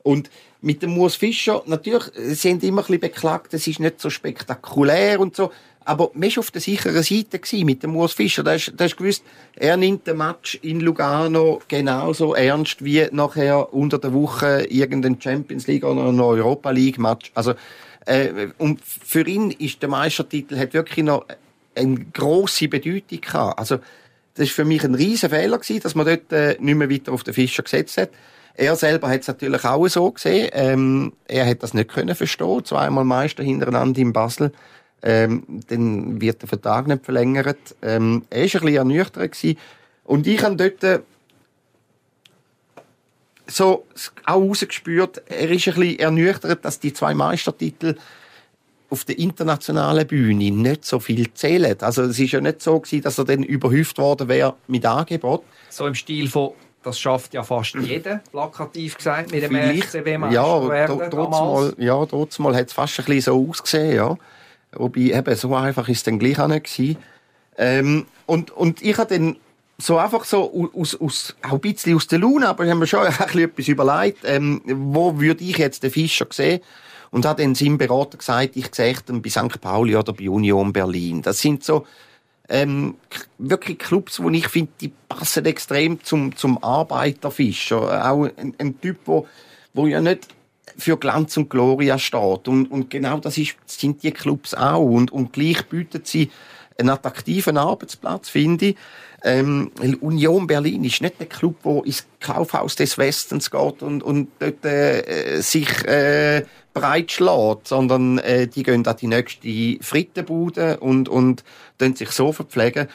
Und 0.04 0.30
mit 0.60 0.82
dem 0.82 0.96
Urs 0.96 1.16
Fischer, 1.16 1.62
natürlich, 1.66 2.04
sie 2.14 2.50
haben 2.50 2.60
immer 2.60 2.82
ein 2.82 2.86
bisschen 2.86 3.00
beklagt, 3.00 3.54
es 3.54 3.66
ist 3.66 3.80
nicht 3.80 4.00
so 4.00 4.10
spektakulär 4.10 5.18
und 5.18 5.34
so, 5.34 5.50
aber 5.90 6.12
man 6.14 6.30
war 6.30 6.38
auf 6.38 6.52
der 6.52 6.60
sicheren 6.60 7.02
Seite 7.02 7.40
mit 7.64 7.82
dem 7.82 7.96
Urs 7.96 8.12
Fischer. 8.12 8.44
Da 8.44 8.52
hast, 8.52 8.96
gewusst, 8.96 9.24
er 9.56 9.76
nimmt 9.76 10.06
den 10.06 10.18
Match 10.18 10.56
in 10.62 10.78
Lugano 10.78 11.60
genauso 11.66 12.32
ernst 12.36 12.84
wie 12.84 13.08
nachher 13.10 13.74
unter 13.74 13.98
der 13.98 14.12
Woche 14.12 14.66
irgendein 14.70 15.20
Champions 15.20 15.66
League 15.66 15.82
oder 15.82 16.04
ein 16.04 16.20
Europa 16.20 16.70
League 16.70 17.00
Match. 17.00 17.32
Also, 17.34 17.54
äh, 18.06 18.50
und 18.58 18.80
für 18.84 19.26
ihn 19.26 19.50
ist 19.50 19.82
der 19.82 19.88
Meistertitel 19.88 20.56
hat 20.58 20.74
wirklich 20.74 21.04
noch 21.04 21.26
eine 21.74 21.98
grosse 22.12 22.68
Bedeutung 22.68 23.20
gehabt. 23.20 23.58
Also, 23.58 23.78
das 24.34 24.46
ist 24.46 24.54
für 24.54 24.64
mich 24.64 24.84
ein 24.84 24.94
riesen 24.94 25.30
Fehler 25.30 25.58
gewesen, 25.58 25.82
dass 25.82 25.96
man 25.96 26.06
dort 26.06 26.32
äh, 26.32 26.56
nicht 26.60 26.76
mehr 26.76 26.88
weiter 26.88 27.10
auf 27.10 27.24
den 27.24 27.34
Fischer 27.34 27.64
gesetzt 27.64 27.98
hat. 27.98 28.10
Er 28.54 28.76
selber 28.76 29.08
hat 29.08 29.22
es 29.22 29.26
natürlich 29.26 29.64
auch 29.64 29.88
so 29.88 30.08
gesehen. 30.12 30.50
Ähm, 30.52 31.14
er 31.26 31.46
hat 31.46 31.64
das 31.64 31.74
nicht 31.74 31.90
können 31.90 32.14
verstehen. 32.14 32.64
Zweimal 32.64 33.04
Meister 33.04 33.42
hintereinander 33.42 34.00
in 34.00 34.12
Basel. 34.12 34.52
Ähm, 35.02 35.44
dann 35.68 36.20
wird 36.20 36.42
der 36.42 36.48
Vertrag 36.48 36.86
nicht 36.86 37.04
verlängert. 37.04 37.76
Ähm, 37.82 38.24
er 38.30 38.38
war 38.38 38.44
ein 38.44 38.50
bisschen 38.50 38.76
ernüchtert. 38.76 39.32
Gewesen. 39.32 39.58
Und 40.04 40.26
ich 40.26 40.42
habe 40.42 40.56
dort 40.56 40.84
äh, 40.84 41.00
so 43.46 43.86
auch 44.26 44.40
rausgespürt, 44.40 45.22
er 45.26 45.50
ist 45.50 45.68
ein 45.68 45.74
bisschen 45.74 45.98
ernüchtert, 45.98 46.64
dass 46.64 46.80
die 46.80 46.92
zwei 46.92 47.14
Meistertitel 47.14 47.96
auf 48.88 49.04
der 49.04 49.18
internationalen 49.18 50.06
Bühne 50.06 50.50
nicht 50.50 50.84
so 50.84 50.98
viel 50.98 51.32
zählen. 51.32 51.76
Also 51.80 52.02
es 52.02 52.18
ist 52.18 52.32
ja 52.32 52.40
nicht 52.40 52.60
so 52.60 52.80
gewesen, 52.80 53.02
dass 53.02 53.18
er 53.18 53.24
dann 53.24 53.42
überhäuft 53.42 53.98
worden 53.98 54.28
wäre 54.28 54.56
mit 54.66 54.84
Angebot. 54.84 55.44
So 55.68 55.86
im 55.86 55.94
Stil 55.94 56.28
von, 56.28 56.50
das 56.82 56.98
schafft 56.98 57.32
ja 57.34 57.42
fast 57.42 57.74
jeder, 57.74 58.20
plakativ 58.32 58.96
gesagt, 58.96 59.30
mit 59.30 59.42
dem 59.42 59.50
Vielleicht, 59.52 59.84
FCB 59.84 60.08
ja, 60.32 60.68
werden 60.68 61.00
trotzdem, 61.10 61.84
ja, 61.84 62.04
trotzdem 62.06 62.46
hat 62.48 62.66
es 62.66 62.72
fast 62.72 62.98
ein 62.98 63.04
bisschen 63.04 63.32
so 63.32 63.48
ausgesehen, 63.48 63.94
ja. 63.94 64.16
Wobei, 64.72 65.00
eben, 65.00 65.36
so 65.36 65.54
einfach 65.54 65.88
ist 65.88 65.98
es 65.98 66.02
dann 66.04 66.18
gleich 66.18 66.38
auch 66.38 66.48
nicht. 66.48 66.98
Ähm, 67.58 68.06
und, 68.26 68.50
und 68.50 68.82
ich 68.82 68.96
habe 68.98 69.18
dann 69.18 69.36
so 69.78 69.98
einfach 69.98 70.24
so 70.24 70.70
aus, 70.74 71.00
aus, 71.00 71.36
auch 71.42 71.54
ein 71.54 71.60
bisschen 71.60 71.96
aus 71.96 72.06
der 72.06 72.18
Laune, 72.18 72.48
aber 72.48 72.64
ich 72.64 72.70
habe 72.70 72.80
mir 72.80 72.86
schon 72.86 73.00
ein 73.06 73.38
etwas 73.38 73.68
überlegt, 73.68 74.18
ähm, 74.24 74.60
wo 74.64 75.18
würde 75.18 75.42
ich 75.42 75.58
jetzt 75.58 75.82
den 75.82 75.90
Fischer 75.90 76.26
sehen? 76.30 76.60
Und 77.10 77.26
hat 77.26 77.40
dann 77.40 77.56
seinem 77.56 77.76
Berater 77.76 78.18
gesagt, 78.18 78.54
ich 78.54 78.72
sehe 78.72 78.94
ihn 79.08 79.20
bei 79.20 79.30
St. 79.30 79.60
Pauli 79.60 79.96
oder 79.96 80.12
bei 80.12 80.30
Union 80.30 80.72
Berlin. 80.72 81.22
Das 81.22 81.40
sind 81.40 81.64
so, 81.64 81.84
ähm, 82.50 82.96
wirklich 83.38 83.78
Clubs, 83.78 84.20
wo 84.20 84.28
ich 84.30 84.48
finde, 84.48 84.72
die 84.80 84.92
passen 85.08 85.44
extrem 85.46 86.02
zum, 86.02 86.36
zum 86.36 86.62
Arbeiterfischer. 86.62 88.10
Auch 88.10 88.28
ein, 88.36 88.54
ein 88.58 88.80
Typ, 88.80 88.98
wo, 89.06 89.26
wo 89.72 89.86
ja 89.86 90.00
nicht 90.00 90.28
für 90.76 90.96
Glanz 90.96 91.36
und 91.36 91.50
Gloria 91.50 91.98
steht. 91.98 92.48
Und, 92.48 92.70
und 92.70 92.90
genau 92.90 93.18
das 93.18 93.38
ist, 93.38 93.56
sind 93.66 94.02
die 94.02 94.10
Clubs 94.10 94.54
auch. 94.54 94.84
Und, 94.84 95.12
und 95.12 95.32
gleich 95.32 95.62
bieten 95.66 96.02
sie 96.04 96.30
einen 96.78 96.90
attraktiven 96.90 97.56
Arbeitsplatz, 97.56 98.28
finde 98.28 98.66
ich. 98.66 98.76
Ähm, 99.22 99.70
Union 100.00 100.46
Berlin 100.46 100.84
ist 100.84 101.02
nicht 101.02 101.20
der 101.20 101.26
Club, 101.26 101.56
der 101.62 101.84
ins 101.84 102.06
Kaufhaus 102.20 102.76
des 102.76 102.96
Westens 102.96 103.50
geht 103.50 103.82
und, 103.82 104.02
und 104.02 104.28
dort 104.38 104.64
äh, 104.64 105.40
sich 105.42 105.84
äh, 105.84 106.44
breitschlägt, 106.72 107.68
sondern 107.68 108.18
äh, 108.18 108.46
die 108.46 108.62
gehen 108.62 108.86
an 108.86 108.96
die 108.96 109.08
nächste 109.08 109.84
Frittenbude 109.84 110.78
und, 110.78 111.08
und 111.08 111.44
sich 111.96 112.10
so 112.10 112.32
verpflegen. 112.32 112.88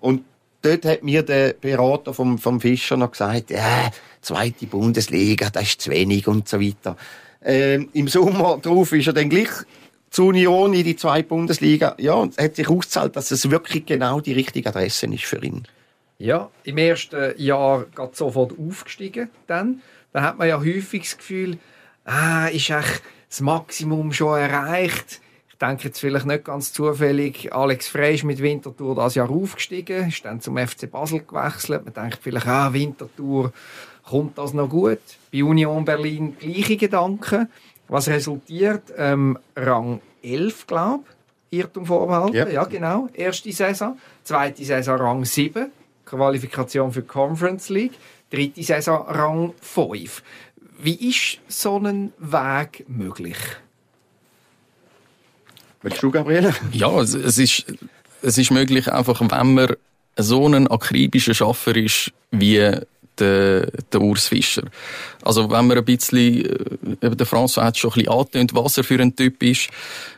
Und 0.00 0.24
dort 0.62 0.84
hat 0.84 1.02
mir 1.02 1.22
der 1.22 1.54
Berater 1.54 2.14
vom, 2.14 2.38
vom 2.38 2.60
Fischer 2.60 2.96
noch 2.96 3.12
gesagt, 3.12 3.50
ja, 3.50 3.90
zweite 4.20 4.66
Bundesliga, 4.66 5.50
das 5.50 5.62
ist 5.64 5.80
zu 5.82 5.90
wenig 5.90 6.26
und 6.26 6.48
so 6.48 6.60
weiter. 6.60 6.96
Ähm, 7.42 7.88
Im 7.92 8.08
Sommer 8.08 8.58
drauf 8.58 8.92
ist 8.92 9.06
er 9.06 9.12
dann 9.12 9.30
gleich 9.30 9.50
zur 10.10 10.26
Union 10.26 10.74
in 10.74 10.84
die 10.84 10.96
zweite 10.96 11.28
Bundesliga. 11.28 11.94
Ja, 11.98 12.14
und 12.14 12.36
es 12.36 12.44
hat 12.44 12.56
sich 12.56 12.68
ausgezahlt, 12.68 13.16
dass 13.16 13.30
es 13.30 13.50
wirklich 13.50 13.86
genau 13.86 14.20
die 14.20 14.32
richtige 14.32 14.68
Adresse 14.68 15.06
ist 15.06 15.24
für 15.24 15.42
ihn. 15.42 15.64
Ja, 16.18 16.50
im 16.64 16.78
ersten 16.78 17.34
Jahr 17.40 17.84
geht 17.94 18.16
sofort 18.16 18.52
aufgestiegen. 18.58 19.30
Dann, 19.46 19.82
dann 20.12 20.24
hat 20.24 20.38
man 20.38 20.48
ja 20.48 20.58
häufig 20.58 21.02
das 21.02 21.18
Gefühl, 21.18 21.58
ah, 22.04 22.48
ist 22.48 22.70
das 22.70 23.40
Maximum 23.40 24.12
schon 24.12 24.38
erreicht. 24.38 25.20
Denke 25.60 25.88
jetzt 25.88 25.98
vielleicht 25.98 26.26
nicht 26.26 26.44
ganz 26.44 26.72
zufällig, 26.72 27.52
Alex 27.52 27.88
Frey 27.88 28.14
ist 28.14 28.24
mit 28.24 28.40
Winterthur 28.40 28.94
das 28.94 29.16
Jahr 29.16 29.28
aufgestiegen, 29.28 30.08
ist 30.08 30.24
dann 30.24 30.40
zum 30.40 30.56
FC 30.56 30.88
Basel 30.90 31.20
gewechselt. 31.20 31.84
Man 31.84 31.94
denkt 31.94 32.20
vielleicht, 32.22 32.46
ah, 32.46 32.72
Winterthur, 32.72 33.52
kommt 34.04 34.38
das 34.38 34.54
noch 34.54 34.68
gut? 34.68 35.00
Bei 35.32 35.42
Union 35.42 35.84
Berlin 35.84 36.36
gleiche 36.38 36.76
Gedanken. 36.76 37.48
Was 37.88 38.08
resultiert? 38.08 38.84
Ähm, 38.96 39.38
Rang 39.56 40.00
11, 40.22 40.66
glaube 40.66 41.04
ich. 41.08 41.18
Irrtum 41.50 41.86
vorbehalten. 41.86 42.36
Ja. 42.36 42.48
ja, 42.48 42.64
genau. 42.64 43.08
Erste 43.14 43.52
Saison. 43.52 43.98
Zweite 44.22 44.64
Saison 44.64 44.96
Rang 44.98 45.24
7. 45.24 45.70
Qualifikation 46.04 46.92
für 46.92 47.02
Conference 47.02 47.68
League. 47.68 47.94
Dritte 48.30 48.62
Saison 48.62 49.06
Rang 49.08 49.54
5. 49.60 50.22
Wie 50.78 51.08
ist 51.08 51.40
so 51.48 51.78
ein 51.78 52.12
Weg 52.18 52.84
möglich? 52.88 53.38
Willst 55.90 56.02
du, 56.02 56.10
Gabriele? 56.10 56.54
Ja, 56.72 57.00
es, 57.00 57.14
es, 57.14 57.38
ist, 57.38 57.64
es 58.22 58.38
ist 58.38 58.50
möglich, 58.50 58.92
einfach 58.92 59.20
wenn 59.20 59.54
man 59.54 59.74
so 60.16 60.46
ein 60.46 60.66
akribischer 60.66 61.34
Schaffer 61.34 61.76
ist, 61.76 62.12
wie 62.30 62.72
der, 63.18 63.70
der 63.92 64.00
Urs 64.00 64.28
Fischer. 64.28 64.64
Also 65.22 65.50
wenn 65.50 65.66
man 65.66 65.78
ein 65.78 65.84
bisschen, 65.84 66.44
äh, 66.44 67.06
eben 67.06 67.16
der 67.16 67.26
François 67.26 67.64
hat 67.64 67.78
schon 67.78 67.90
ein 67.90 67.94
bisschen 67.94 68.12
angetönt, 68.12 68.54
was 68.54 68.78
er 68.78 68.84
für 68.84 69.00
ein 69.00 69.16
Typ 69.16 69.42
ist, 69.42 69.68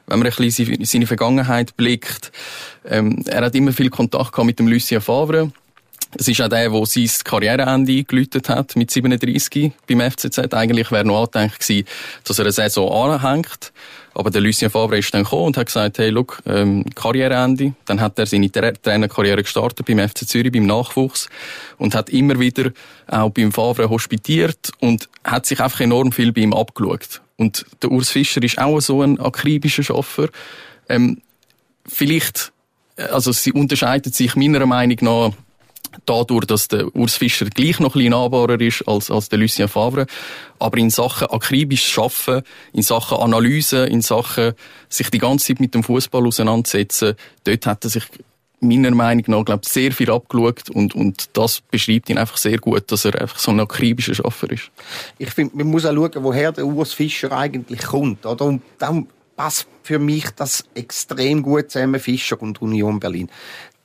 wenn 0.06 0.18
man 0.18 0.28
ein 0.28 0.34
bisschen 0.36 0.84
seine 0.84 1.06
Vergangenheit 1.06 1.76
blickt. 1.76 2.32
Ähm, 2.84 3.22
er 3.26 3.44
hat 3.44 3.54
immer 3.54 3.72
viel 3.72 3.90
Kontakt 3.90 4.32
gehabt 4.32 4.46
mit 4.46 4.58
dem 4.58 4.68
Lucien 4.68 5.00
Favre. 5.00 5.52
Es 6.16 6.26
ist 6.26 6.40
auch 6.40 6.48
der, 6.48 6.70
der 6.70 6.86
sein 6.86 7.08
Karriereende 7.22 7.92
eingeläutet 7.92 8.48
hat 8.48 8.74
mit 8.74 8.90
37 8.90 9.72
beim 9.86 10.00
FCZ. 10.00 10.52
Eigentlich 10.54 10.90
wäre 10.90 11.04
noch 11.04 11.20
angedenkt 11.22 11.60
gewesen, 11.60 11.86
dass 12.24 12.38
er 12.38 12.46
eine 12.46 12.52
Saison 12.52 13.12
anhängt. 13.12 13.72
Aber 14.12 14.30
der 14.30 14.40
Lucien 14.40 14.70
Favre 14.70 14.98
ist 14.98 15.14
dann 15.14 15.22
gekommen 15.22 15.46
und 15.46 15.56
hat 15.56 15.66
gesagt, 15.66 15.98
hey, 15.98 16.10
look, 16.10 16.42
ähm, 16.46 16.84
Karriereende. 16.96 17.74
Dann 17.86 18.00
hat 18.00 18.18
er 18.18 18.26
seine 18.26 18.50
Tra 18.50 18.72
Trainerkarriere 18.72 19.42
gestartet 19.42 19.86
beim 19.86 20.00
FC 20.00 20.28
Zürich, 20.28 20.50
beim 20.50 20.66
Nachwuchs. 20.66 21.28
Und 21.78 21.94
hat 21.94 22.10
immer 22.10 22.40
wieder 22.40 22.72
auch 23.06 23.30
beim 23.30 23.52
Favre 23.52 23.88
hospitiert 23.88 24.72
und 24.80 25.08
hat 25.22 25.46
sich 25.46 25.60
einfach 25.60 25.80
enorm 25.80 26.10
viel 26.10 26.32
bei 26.32 26.40
ihm 26.40 26.54
abgeschaut. 26.54 27.20
Und 27.36 27.64
der 27.82 27.92
Urs 27.92 28.10
Fischer 28.10 28.42
ist 28.42 28.58
auch 28.58 28.80
so 28.80 29.02
ein 29.02 29.20
akribischer 29.20 29.84
Schaffer. 29.84 30.28
Ähm, 30.88 31.22
vielleicht, 31.86 32.52
äh, 32.96 33.04
also 33.04 33.30
sie 33.30 33.52
unterscheidet 33.52 34.14
sich 34.14 34.34
meiner 34.34 34.66
Meinung 34.66 34.98
nach 35.02 35.32
dadurch, 36.06 36.46
dass 36.46 36.68
der 36.68 36.94
Urs 36.94 37.16
Fischer 37.16 37.46
gleich 37.46 37.80
noch 37.80 37.90
ein 37.90 37.98
bisschen 37.98 38.10
nahbarer 38.10 38.60
ist 38.60 38.86
als, 38.86 39.10
als 39.10 39.28
der 39.28 39.38
Lucien 39.38 39.68
Favre. 39.68 40.06
Aber 40.58 40.78
in 40.78 40.90
Sachen 40.90 41.28
akribisch 41.28 41.86
Schaffen, 41.86 42.42
in 42.72 42.82
Sachen 42.82 43.18
Analyse, 43.18 43.86
in 43.86 44.02
Sachen 44.02 44.52
sich 44.88 45.10
die 45.10 45.18
ganze 45.18 45.48
Zeit 45.48 45.60
mit 45.60 45.74
dem 45.74 45.82
Fußball 45.82 46.26
auseinandersetzen, 46.26 47.14
dort 47.44 47.66
hat 47.66 47.84
er 47.84 47.90
sich 47.90 48.04
meiner 48.60 48.90
Meinung 48.90 49.24
nach, 49.28 49.44
glaube 49.44 49.62
ich, 49.64 49.72
sehr 49.72 49.90
viel 49.90 50.10
abgeschaut 50.10 50.68
und, 50.70 50.94
und 50.94 51.30
das 51.32 51.62
beschreibt 51.62 52.10
ihn 52.10 52.18
einfach 52.18 52.36
sehr 52.36 52.58
gut, 52.58 52.92
dass 52.92 53.06
er 53.06 53.18
einfach 53.20 53.38
so 53.38 53.50
ein 53.50 53.60
akribischer 53.60 54.14
Schaffer 54.14 54.50
ist. 54.50 54.70
Ich 55.18 55.30
finde, 55.30 55.56
man 55.56 55.68
muss 55.68 55.86
auch 55.86 55.94
schauen, 55.94 56.12
woher 56.16 56.52
der 56.52 56.66
Urs 56.66 56.92
Fischer 56.92 57.32
eigentlich 57.32 57.82
kommt, 57.82 58.26
oder? 58.26 58.44
Und 58.44 58.62
dann 58.78 59.08
passt 59.34 59.66
für 59.82 59.98
mich 59.98 60.26
das 60.36 60.64
extrem 60.74 61.42
gut 61.42 61.70
zusammen, 61.70 61.98
Fischer 61.98 62.40
und 62.42 62.60
Union 62.60 63.00
Berlin. 63.00 63.30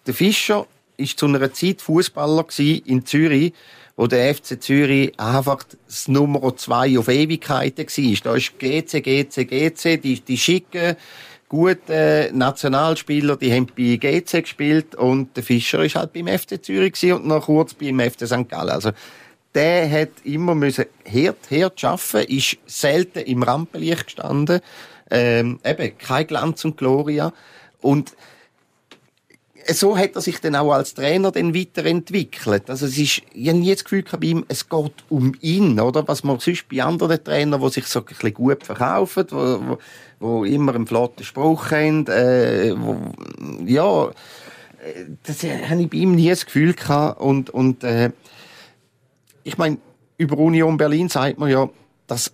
Der 0.05 0.13
Fischer 0.13 0.67
ist 0.97 1.19
zu 1.19 1.25
einer 1.25 1.53
Zeit 1.53 1.81
Fußballer 1.81 2.45
in 2.57 3.05
Zürich, 3.05 3.53
wo 3.95 4.07
der 4.07 4.33
FC 4.35 4.61
Zürich 4.61 5.17
einfach 5.19 5.63
das 5.85 6.07
Nummer 6.07 6.55
zwei 6.57 6.97
auf 6.97 7.07
Ewigkeiten 7.07 7.85
war. 7.85 8.17
Da 8.23 8.35
ist 8.35 8.59
GC, 8.59 9.01
GC, 9.01 9.47
GC, 9.47 10.01
die, 10.01 10.19
die 10.19 10.37
schicken, 10.37 10.95
gute 11.47 12.31
Nationalspieler, 12.33 13.37
die 13.37 13.53
haben 13.53 13.67
bei 13.67 13.95
GC 13.95 14.41
gespielt 14.41 14.95
und 14.95 15.35
der 15.37 15.43
Fischer 15.43 15.83
ist 15.85 15.95
halt 15.95 16.13
beim 16.13 16.27
FC 16.27 16.63
Zürich 16.63 17.11
und 17.13 17.25
noch 17.25 17.45
kurz 17.45 17.73
beim 17.73 17.99
FC 17.99 18.27
St. 18.27 18.49
Gallen. 18.49 18.71
Also, 18.71 18.91
der 19.53 19.89
hat 19.89 20.09
immer 20.25 20.53
müssen 20.53 20.85
hart, 21.05 21.49
hart 21.49 21.83
arbeiten, 21.83 22.35
ist 22.35 22.57
selten 22.65 23.19
im 23.19 23.41
Rampenlicht 23.41 24.07
gestanden, 24.07 24.59
ähm, 25.09 25.59
eben, 25.63 25.97
kein 25.97 26.27
Glanz 26.27 26.65
und 26.65 26.77
Gloria 26.77 27.31
und 27.81 28.15
so 29.73 29.97
hat 29.97 30.15
er 30.15 30.21
sich 30.21 30.39
dann 30.39 30.55
auch 30.55 30.71
als 30.71 30.93
Trainer 30.93 31.31
dann 31.31 31.55
weiterentwickelt. 31.55 32.69
Also 32.69 32.85
es 32.85 32.97
ist, 32.97 33.21
ich 33.33 33.47
habe 33.47 33.59
nie 33.59 33.73
das 33.73 33.83
Gefühl 33.83 34.03
bei 34.03 34.27
ihm, 34.27 34.45
es 34.47 34.69
geht 34.69 34.93
um 35.09 35.33
ihn, 35.41 35.79
oder? 35.79 36.07
Was 36.07 36.23
man 36.23 36.39
sonst 36.39 36.69
bei 36.69 36.83
anderen 36.83 37.23
Trainern, 37.23 37.61
die 37.61 37.69
sich 37.69 37.87
so 37.87 37.99
ein 37.99 38.05
bisschen 38.05 38.33
gut 38.33 38.63
verkaufen, 38.63 39.25
wo, 39.29 39.37
wo, 39.37 39.77
wo 40.19 40.45
immer 40.45 40.75
einen 40.75 40.87
flotten 40.87 41.23
Spruch 41.23 41.71
haben, 41.71 42.07
äh, 42.07 42.73
wo, 42.77 42.97
ja, 43.65 44.11
das 45.23 45.43
habe 45.43 45.81
ich 45.81 45.89
bei 45.89 45.97
ihm 45.97 46.15
nie 46.15 46.29
das 46.29 46.45
Gefühl 46.45 46.73
gehabt. 46.73 47.19
Und, 47.19 47.49
und 47.49 47.83
äh, 47.83 48.11
ich 49.43 49.57
meine, 49.57 49.77
über 50.17 50.37
Union 50.37 50.77
Berlin 50.77 51.09
sagt 51.09 51.39
man 51.39 51.49
ja, 51.49 51.69
dass 52.07 52.33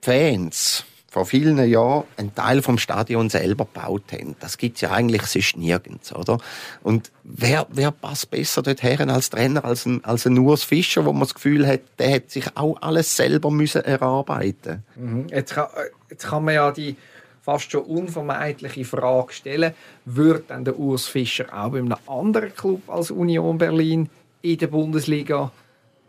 Fans 0.00 0.84
vor 1.10 1.24
vielen 1.24 1.58
Jahren 1.68 2.04
einen 2.18 2.34
Teil 2.34 2.60
vom 2.60 2.76
Stadion 2.76 3.30
selber 3.30 3.64
gebaut 3.64 4.12
haben. 4.12 4.36
Das 4.40 4.58
gibt's 4.58 4.82
ja 4.82 4.90
eigentlich 4.90 5.22
sonst 5.22 5.56
nirgends, 5.56 6.14
oder? 6.14 6.38
Und 6.82 7.10
wer, 7.24 7.66
wer 7.70 7.90
passt 7.92 8.30
besser 8.30 8.62
dorthin 8.62 9.08
als 9.08 9.30
Trainer, 9.30 9.64
als 9.64 9.86
ein, 9.86 10.04
als 10.04 10.26
ein 10.26 10.38
Urs 10.38 10.64
Fischer, 10.64 11.06
wo 11.06 11.12
man 11.12 11.22
das 11.22 11.34
Gefühl 11.34 11.66
hat, 11.66 11.80
der 11.98 12.16
hat 12.16 12.30
sich 12.30 12.44
auch 12.56 12.76
alles 12.82 13.16
selber 13.16 13.50
müssen 13.50 13.82
erarbeiten 13.82 14.84
mhm. 14.96 15.26
jetzt, 15.30 15.54
kann, 15.54 15.68
jetzt 16.10 16.26
kann 16.26 16.44
man 16.44 16.54
ja 16.54 16.70
die 16.72 16.96
fast 17.40 17.70
schon 17.70 17.84
unvermeidliche 17.84 18.84
Frage 18.84 19.32
stellen, 19.32 19.72
wird 20.04 20.50
dann 20.50 20.66
der 20.66 20.78
Urs 20.78 21.06
Fischer 21.06 21.46
auch 21.50 21.70
bei 21.70 21.78
einem 21.78 21.96
anderen 22.06 22.54
Club 22.54 22.82
als 22.88 23.10
Union 23.10 23.56
Berlin 23.56 24.10
in 24.42 24.58
der 24.58 24.66
Bundesliga 24.66 25.50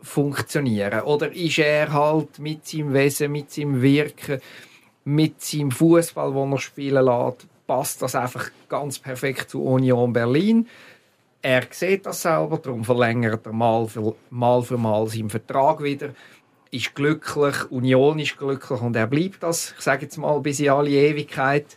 funktionieren? 0.02 1.00
Oder 1.00 1.32
ist 1.32 1.58
er 1.58 1.90
halt 1.94 2.38
mit 2.38 2.68
seinem 2.68 2.92
Wesen, 2.92 3.32
mit 3.32 3.50
seinem 3.50 3.80
Wirken 3.80 4.42
mit 5.04 5.40
seinem 5.42 5.70
Fußball, 5.70 6.32
den 6.32 6.52
er 6.52 6.58
spielen 6.58 7.04
lässt, 7.04 7.46
passt 7.66 8.02
das 8.02 8.14
einfach 8.14 8.50
ganz 8.68 8.98
perfekt 8.98 9.50
zu 9.50 9.62
Union 9.62 10.12
Berlin. 10.12 10.66
Er 11.42 11.62
sieht 11.70 12.04
das 12.04 12.22
selber, 12.22 12.58
darum 12.58 12.84
verlängert 12.84 13.46
er 13.46 13.52
mal 13.52 13.86
für 13.86 14.14
mal, 14.28 14.62
für 14.62 14.76
mal 14.76 15.06
seinen 15.06 15.30
Vertrag 15.30 15.82
wieder. 15.82 16.10
Ist 16.70 16.94
glücklich, 16.94 17.70
Union 17.70 18.18
ist 18.18 18.36
glücklich 18.36 18.80
und 18.80 18.94
er 18.94 19.06
bleibt 19.06 19.42
das, 19.42 19.74
ich 19.76 19.82
sage 19.82 20.02
jetzt 20.02 20.18
mal, 20.18 20.38
bis 20.40 20.60
in 20.60 20.70
alle 20.70 20.90
Ewigkeit. 20.90 21.76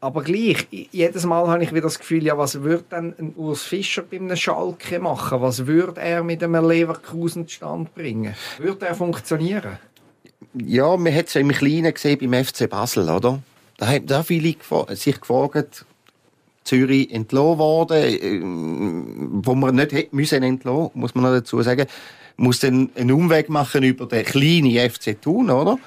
Aber 0.00 0.24
gleich, 0.24 0.66
jedes 0.70 1.24
Mal 1.24 1.46
habe 1.46 1.62
ich 1.62 1.70
wieder 1.70 1.82
das 1.82 2.00
Gefühl, 2.00 2.24
ja, 2.24 2.36
was 2.36 2.60
würde 2.60 2.84
denn 2.90 3.14
ein 3.18 3.34
Urs 3.36 3.62
Fischer 3.62 4.02
bei 4.02 4.16
einem 4.16 4.34
Schalke 4.34 4.98
machen? 4.98 5.40
Was 5.40 5.66
würde 5.66 6.00
er 6.00 6.24
mit 6.24 6.42
einem 6.42 6.68
Leverkusen 6.68 7.46
Stand 7.48 7.94
bringen? 7.94 8.34
Würde 8.58 8.86
er 8.86 8.96
funktionieren? 8.96 9.78
Ja, 10.54 10.96
man 10.96 11.14
hat 11.14 11.28
es 11.28 11.34
ja 11.34 11.40
im 11.40 11.50
Kleinen 11.50 11.92
gesehen 11.92 12.18
beim 12.18 12.44
FC 12.44 12.68
Basel, 12.68 13.08
oder? 13.08 13.42
Da 13.78 13.86
haben 13.86 14.06
da 14.06 14.22
viele 14.22 14.54
sich 14.90 15.20
gefragt, 15.20 15.84
Zürich 16.64 17.12
entlohnt 17.12 17.58
worden, 17.58 17.96
äh, 17.96 18.40
wo 19.44 19.54
man 19.54 19.74
nicht 19.74 19.92
hätte 19.92 20.14
müssen 20.14 20.42
entlohnen, 20.42 20.90
muss 20.94 21.14
man 21.14 21.24
noch 21.24 21.32
dazu 21.32 21.60
sagen, 21.62 21.86
muss 22.36 22.60
dann 22.60 22.90
einen 22.94 23.12
Umweg 23.12 23.48
machen 23.48 23.82
über 23.82 24.06
den 24.06 24.24
kleinen 24.24 24.90
FC 24.90 25.20
Thun, 25.20 25.50
oder? 25.50 25.78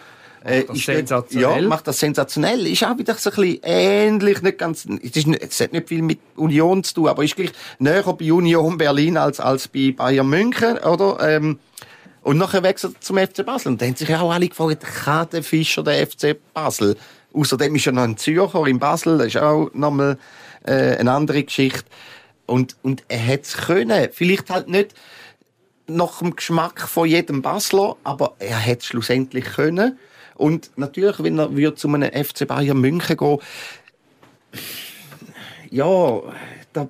Macht 0.46 0.70
das 0.70 0.80
sensationell. 0.80 1.64
Ja, 1.64 1.68
macht 1.68 1.88
das 1.88 2.00
sensationell. 2.00 2.68
Ist 2.68 2.84
auch 2.84 2.98
wieder 3.00 3.16
so 3.16 3.32
ein 3.32 3.36
bisschen 3.36 3.60
ähnlich, 3.64 4.42
nicht 4.44 4.60
ganz, 4.60 4.86
es, 4.86 5.16
ist 5.16 5.28
es 5.28 5.60
hat 5.60 5.74
nicht 5.74 5.90
viel 5.90 6.04
mit 6.04 6.20
Union 6.36 6.84
zu 6.84 6.94
tun, 6.94 7.08
aber 7.08 7.24
ist 7.24 7.36
gleich 7.36 7.52
näher 7.80 8.04
bei 8.04 8.32
Union 8.32 8.78
Berlin 8.78 9.18
als, 9.18 9.40
als 9.40 9.68
bei 9.68 9.92
Bayern 9.96 10.30
München, 10.30 10.78
oder? 10.78 11.18
Ähm, 11.22 11.58
Und 12.26 12.40
nachher 12.40 12.64
wechselt 12.64 12.96
er 12.96 13.02
zum 13.02 13.20
FC 13.20 13.46
Basel. 13.46 13.74
Und 13.74 13.82
dann 13.82 13.90
haben 13.90 13.96
sich 13.98 14.10
ja 14.10 14.20
auch 14.20 14.32
alle 14.32 14.50
gefragt, 14.50 14.82
kann 14.82 15.30
der 15.32 15.44
Fischer 15.44 15.84
der 15.84 16.08
FC 16.08 16.36
Basel? 16.56 16.98
Außerdem 17.32 17.76
ist 17.76 17.86
er 17.86 17.92
noch 17.92 18.02
ein 18.02 18.18
Zürcher 18.18 18.66
in 18.66 18.80
Basel, 18.80 19.20
das 19.20 19.28
ist 19.28 19.38
auch 19.38 19.70
nochmal 19.76 20.18
äh, 20.64 20.98
eine 20.98 21.12
andere 21.12 21.44
Geschichte. 21.44 21.84
Und, 22.48 22.78
und 22.82 23.04
er 23.10 23.28
hat 23.28 23.44
es 23.44 23.56
können. 23.56 24.10
Vielleicht 24.12 24.50
halt 24.50 24.68
nicht 24.70 24.96
nach 25.86 26.18
dem 26.18 26.36
Geschmack 26.36 26.82
von 26.82 27.08
jedem 27.08 27.44
Basler, 27.44 27.96
aber 28.04 28.34
er 28.40 28.60
hat 28.60 28.80
es 28.80 28.88
schlussendlich 28.88 29.46
können. 29.46 30.00
Und 30.34 30.72
natürlich, 30.78 31.22
wenn 31.22 31.38
er 31.38 31.56
würde 31.56 31.76
zu 31.76 31.88
einem 31.90 32.12
FC 32.12 32.48
Bayern 32.48 32.82
München 32.82 33.18
gehen, 33.18 33.38
ja, 35.70 36.22
da, 36.74 36.88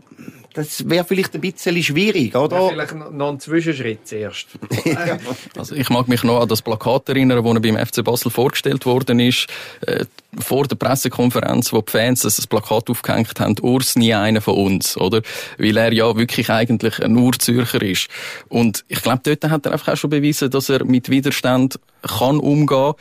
das 0.56 0.90
wäre 0.90 1.04
vielleicht 1.04 1.36
ein 1.36 1.42
bisschen 1.42 1.84
schwierig, 1.84 2.34
oder? 2.34 2.60
Ja, 2.60 2.70
vielleicht 2.70 2.96
noch 2.96 3.30
ein 3.30 3.40
Zwischenschritt 3.42 4.08
zuerst. 4.08 4.48
also 5.58 5.76
ich 5.76 5.90
mag 5.90 6.08
mich 6.08 6.24
noch 6.24 6.42
an 6.42 6.48
das 6.48 6.62
Plakat 6.62 7.10
erinnern, 7.10 7.44
das 7.44 7.62
beim 7.62 7.78
FC 7.78 8.04
Basel 8.04 8.32
vorgestellt 8.32 8.86
worden 8.86 9.20
ist. 9.20 9.48
Vor 10.40 10.66
der 10.68 10.76
Pressekonferenz, 10.76 11.72
wo 11.72 11.82
die 11.82 11.92
Fans 11.92 12.22
das 12.22 12.48
Plakat 12.48 12.90
aufgehängt 12.90 13.40
haben, 13.40 13.56
Urs 13.62 13.96
nie 13.96 14.14
einer 14.14 14.42
von 14.42 14.56
uns, 14.56 14.98
oder? 14.98 15.22
Weil 15.58 15.78
er 15.78 15.94
ja 15.94 16.16
wirklich 16.16 16.50
eigentlich 16.50 17.02
ein 17.02 17.16
Urzürcher 17.16 17.82
ist. 17.82 18.08
Und 18.50 18.84
ich 18.88 19.02
glaube, 19.02 19.22
dort 19.24 19.52
hat 19.52 19.66
er 19.66 19.74
einfach 19.74 19.94
auch 19.94 19.98
schon 19.98 20.10
bewiesen, 20.10 20.50
dass 20.50 20.70
er 20.70 20.84
mit 20.86 21.10
Widerstand 21.10 21.80
kann 22.02 22.40
umgehen 22.40 22.94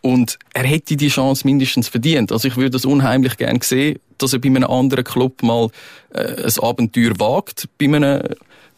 und 0.00 0.38
er 0.54 0.64
hätte 0.64 0.96
die 0.96 1.08
Chance 1.08 1.46
mindestens 1.46 1.88
verdient. 1.88 2.32
Also 2.32 2.48
ich 2.48 2.56
würde 2.56 2.76
es 2.76 2.84
unheimlich 2.84 3.36
gern 3.36 3.60
sehen, 3.60 3.98
dass 4.18 4.32
er 4.32 4.38
bei 4.38 4.48
einem 4.48 4.64
anderen 4.64 5.04
Club 5.04 5.42
mal 5.42 5.68
äh, 6.14 6.44
ein 6.44 6.52
Abenteuer 6.60 7.18
wagt, 7.18 7.68
bei 7.78 7.86
einem, 7.86 8.22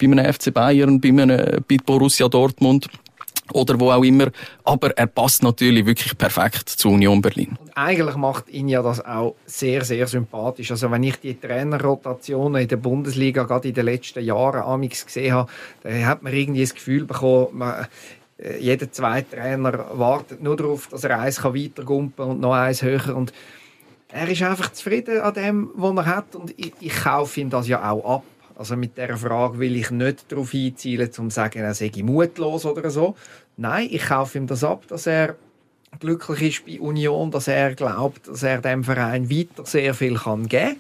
bei 0.01 0.07
einem 0.07 0.33
FC 0.33 0.53
Bayern, 0.53 1.01
bei 1.01 1.09
einem 1.09 1.65
bei 1.69 1.77
Borussia 1.85 2.29
Dortmund 2.29 2.89
oder 3.53 3.79
wo 3.79 3.91
auch 3.91 4.03
immer. 4.03 4.29
Aber 4.65 4.97
er 4.97 5.07
passt 5.07 5.43
natürlich 5.43 5.87
wirklich 5.87 6.17
perfekt 6.17 6.69
zu 6.69 6.91
Union 6.91 7.21
Berlin. 7.21 7.57
Und 7.61 7.77
eigentlich 7.77 8.17
macht 8.17 8.49
ihn 8.49 8.69
ja 8.69 8.83
das 8.83 9.05
auch 9.05 9.35
sehr, 9.47 9.85
sehr 9.85 10.07
sympathisch. 10.07 10.71
Also 10.71 10.91
wenn 10.91 11.03
ich 11.03 11.17
die 11.17 11.39
Trainerrotationen 11.39 12.63
in 12.63 12.69
der 12.69 12.77
Bundesliga 12.77 13.45
gerade 13.45 13.69
in 13.69 13.75
den 13.75 13.85
letzten 13.85 14.25
Jahren 14.25 14.63
amix 14.63 15.05
gesehen 15.05 15.35
habe, 15.35 15.51
dann 15.83 16.07
hat 16.07 16.23
man 16.23 16.33
irgendwie 16.33 16.63
das 16.63 16.75
Gefühl 16.75 17.05
bekommen, 17.05 17.49
man, 17.53 17.87
äh, 18.39 18.59
jeder 18.59 18.91
zweite 18.91 19.37
Trainer 19.37 19.87
wartet 19.93 20.43
nur 20.43 20.57
darauf, 20.57 20.89
dass 20.89 21.05
er 21.05 21.21
eins 21.21 21.43
weitergumpen 21.43 22.25
und 22.25 22.41
noch 22.41 22.55
eins 22.55 22.83
höher. 22.83 23.15
Und 23.15 23.33
er 24.09 24.29
ist 24.29 24.43
einfach 24.43 24.73
zufrieden 24.73 25.21
an 25.21 25.35
dem, 25.35 25.71
was 25.75 25.97
er 25.97 26.07
hat. 26.07 26.37
Und 26.37 26.55
ich, 26.57 26.73
ich 26.81 26.95
kaufe 26.95 27.41
ihm 27.41 27.51
das 27.51 27.69
ja 27.69 27.91
auch 27.91 28.19
ab. 28.19 28.25
Also 28.57 28.77
mit 28.77 28.97
dieser 28.97 29.17
Frage 29.17 29.59
will 29.59 29.77
ich 29.77 29.91
nicht 29.91 30.31
darauf 30.31 30.55
einzielen, 30.55 31.11
um 31.19 31.31
zu 31.31 31.35
sagen, 31.35 31.59
er 31.61 31.75
sei 31.75 31.91
mutlos 32.03 32.65
oder 32.65 32.91
so. 32.91 33.17
Nein, 33.57 33.89
ich 33.91 34.07
kaufe 34.07 34.39
ihm 34.39 34.47
das 34.47 34.63
ab, 34.63 34.85
dass 34.89 35.07
er 35.07 35.37
glücklich 36.01 36.59
ist 36.59 36.67
bei 36.67 36.81
Union, 36.81 37.31
dass 37.31 37.49
er 37.49 37.75
glaubt, 37.75 38.29
dass 38.29 38.43
er 38.43 38.61
dem 38.61 38.85
Verein 38.85 39.31
weiter 39.31 39.65
sehr 39.67 39.95
viel 39.95 40.17
kann 40.17 40.49
geben 40.49 40.67
kann. 40.69 40.77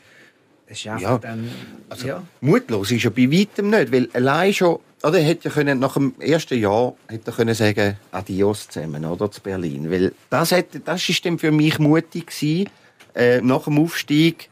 Das 0.69 0.79
ist 0.79 0.85
Ja. 0.85 1.19
dann... 1.19 1.51
Also, 1.89 2.09
ja. 2.09 2.23
Mutlos 2.41 2.91
ist 2.91 3.05
er 3.05 3.11
bei 3.11 3.31
weitem 3.31 3.71
nicht, 3.71 3.93
weil 3.93 4.09
allein 4.13 4.53
schon, 4.55 4.79
oder 5.03 5.19
er 5.19 5.25
hätte 5.25 5.51
können, 5.51 5.79
nach 5.79 5.95
dem 5.95 6.15
ersten 6.19 6.59
Jahr 6.59 6.95
hätte 7.09 7.31
er 7.31 7.35
können 7.35 7.55
sagen, 7.55 7.97
Adios 8.13 8.69
zusammen, 8.69 9.05
oder, 9.05 9.31
zu 9.31 9.41
Berlin. 9.41 9.91
Weil 9.91 10.13
das 10.31 10.53
hätte, 10.53 10.81
das 10.81 11.07
ist 11.09 11.25
dann 11.27 11.39
für 11.39 11.53
mich 11.53 11.79
mutig 11.79 12.29
gewesen, 12.29 12.71
äh, 13.15 13.41
nach 13.41 13.65
dem 13.65 13.79
Aufstieg 13.79 14.49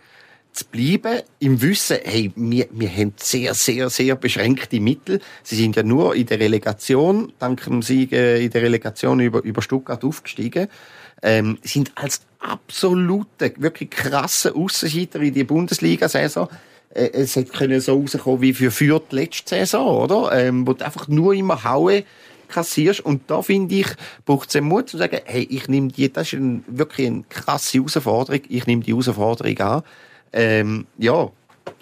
zu 0.53 0.65
bleiben, 0.67 1.23
im 1.39 1.63
Wissen, 1.63 1.99
hey, 2.05 2.33
wir, 2.37 2.67
wir 2.71 2.91
haben 2.91 3.15
sehr, 3.17 3.55
sehr, 3.55 3.91
sehr 3.91 4.17
beschränkte 4.17 4.81
Mittel. 4.81 5.21
Sie 5.43 5.57
sind 5.57 5.77
ja 5.77 5.83
nur 5.83 6.15
in 6.15 6.27
der 6.27 6.41
Relegation, 6.41 7.33
dank 7.39 7.65
dem 7.65 7.83
Sieg 7.83 8.13
äh, 8.13 8.45
in 8.45 8.51
der 8.51 8.63
Relegation 8.63 9.21
über, 9.21 9.43
über 9.43 9.63
Stuttgart 9.63 10.05
aufgestiegen 10.05 10.69
ähm, 11.23 11.59
sind 11.63 11.93
als 11.95 12.21
absolute, 12.41 13.55
wirklich 13.57 13.91
krasse 13.91 14.55
Aussenseiter 14.55 15.21
in 15.21 15.33
die 15.33 15.45
Bundesliga-Saison. 15.45 16.49
Äh, 16.91 17.11
es 17.13 17.37
hätte 17.37 17.53
können 17.53 17.81
so 17.81 17.95
rauskommen 17.95 18.43
wie 18.43 18.53
für 18.53 18.71
Fürth 18.71 19.13
letzte 19.13 19.57
Saison, 19.57 20.05
oder? 20.05 20.33
Ähm, 20.33 20.67
wo 20.67 20.73
du 20.73 20.85
einfach 20.85 21.09
nur 21.09 21.33
immer 21.33 21.65
hauen 21.65 22.03
kassierst. 22.49 23.01
Und 23.01 23.31
da 23.31 23.41
finde 23.41 23.77
ich, 23.77 23.87
braucht 24.27 24.49
es 24.49 24.53
den 24.53 24.65
Mut 24.65 24.89
zu 24.89 24.99
sagen, 24.99 25.21
hey, 25.25 25.47
ich 25.49 25.69
nehme 25.69 25.89
die, 25.89 26.13
das 26.13 26.33
ist 26.33 26.39
ein, 26.39 26.65
wirklich 26.67 27.07
eine 27.07 27.25
krasse 27.29 27.79
Herausforderung, 27.79 28.43
ich 28.49 28.67
nehme 28.67 28.83
die 28.83 28.91
Herausforderung 28.91 29.59
an. 29.59 29.83
Ähm, 30.33 30.87
ja, 30.99 31.31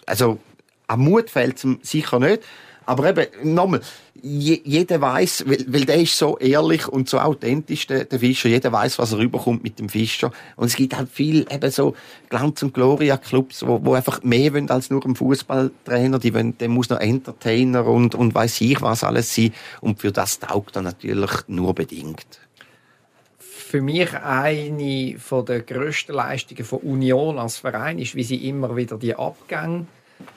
also, 0.07 0.39
an 0.87 1.01
Mut 1.01 1.31
fehlt 1.31 1.63
es 1.65 1.67
sicher 1.89 2.19
nicht. 2.19 2.43
Aber 2.87 3.09
eben, 3.09 3.55
nochmal, 3.55 3.81
je, 4.21 4.61
jeder 4.65 5.01
weiß, 5.01 5.45
weil, 5.47 5.65
weil 5.69 5.85
der 5.85 6.01
ist 6.01 6.17
so 6.17 6.39
ehrlich 6.39 6.89
und 6.89 7.09
so 7.09 7.21
authentisch, 7.21 7.87
der, 7.87 8.05
der 8.05 8.19
Fischer, 8.19 8.49
jeder 8.49 8.73
weiß, 8.73 8.99
was 8.99 9.13
er 9.13 9.19
rüberkommt 9.19 9.63
mit 9.63 9.79
dem 9.79 9.89
Fischer. 9.89 10.33
Und 10.57 10.67
es 10.67 10.75
gibt 10.75 10.97
halt 10.97 11.09
viel 11.09 11.47
eben 11.51 11.71
so 11.71 11.95
Glanz- 12.29 12.65
und 12.65 12.75
Gloria-Clubs, 12.75 13.65
wo, 13.67 13.85
wo 13.85 13.95
einfach 13.95 14.25
mehr 14.25 14.53
wollen 14.55 14.69
als 14.71 14.91
nur 14.91 15.05
ein 15.07 15.15
Fußballtrainer. 15.15 16.19
Die 16.19 16.35
wollen, 16.35 16.59
der 16.59 16.69
muss 16.69 16.89
noch 16.89 16.99
Entertainer 16.99 17.87
und, 17.87 18.17
und 18.17 18.35
weiß 18.35 18.61
ich 18.63 18.81
was 18.83 19.05
alles 19.05 19.33
sein. 19.33 19.53
Und 19.81 20.01
für 20.01 20.11
das 20.11 20.41
taugt 20.41 20.75
er 20.75 20.83
natürlich 20.83 21.31
nur 21.47 21.75
bedingt. 21.75 22.41
Für 23.71 23.81
mich 23.81 24.13
eine 24.15 25.17
von 25.19 25.47
der 25.47 25.61
grössten 25.61 26.13
Leistungen 26.13 26.65
von 26.65 26.81
Union 26.81 27.39
als 27.39 27.59
Verein 27.59 28.01
ist, 28.01 28.17
wie 28.17 28.25
sie 28.25 28.49
immer 28.49 28.75
wieder 28.75 28.99
die 28.99 29.15
Abgänge 29.15 29.87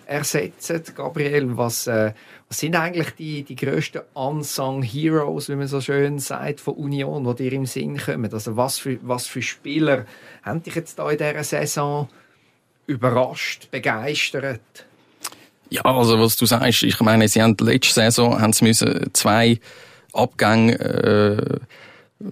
ersetzen. 0.06 0.84
Gabriel, 0.96 1.58
was, 1.58 1.88
äh, 1.88 2.14
was 2.48 2.60
sind 2.60 2.76
eigentlich 2.76 3.10
die, 3.16 3.42
die 3.42 3.56
grössten 3.56 4.02
Unsung 4.14 4.84
Heroes, 4.84 5.50
wie 5.50 5.56
man 5.56 5.68
so 5.68 5.82
schön 5.82 6.20
sagt, 6.20 6.60
von 6.60 6.76
Union, 6.76 7.24
die 7.24 7.50
dir 7.50 7.54
im 7.54 7.66
Sinn 7.66 7.98
kommen? 7.98 8.32
Also 8.32 8.56
was 8.56 8.78
für, 8.78 9.00
was 9.02 9.26
für 9.26 9.42
Spieler 9.42 10.06
haben 10.44 10.62
dich 10.62 10.76
jetzt 10.76 11.00
da 11.00 11.10
in 11.10 11.18
dieser 11.18 11.44
Saison 11.44 12.10
überrascht, 12.86 13.72
begeistert? 13.72 14.86
Ja, 15.72 15.82
also 15.86 16.20
was 16.20 16.38
du 16.38 16.46
sagst, 16.46 16.84
ich 16.84 17.00
meine, 17.00 17.28
sie 17.28 17.42
haben 17.42 17.58
letzte 17.60 17.96
Saison 17.96 18.40
haben 18.40 18.54
sie 18.54 18.66
müssen 18.66 19.10
zwei 19.14 19.60
Abgänge 20.14 20.80
äh, 20.80 21.60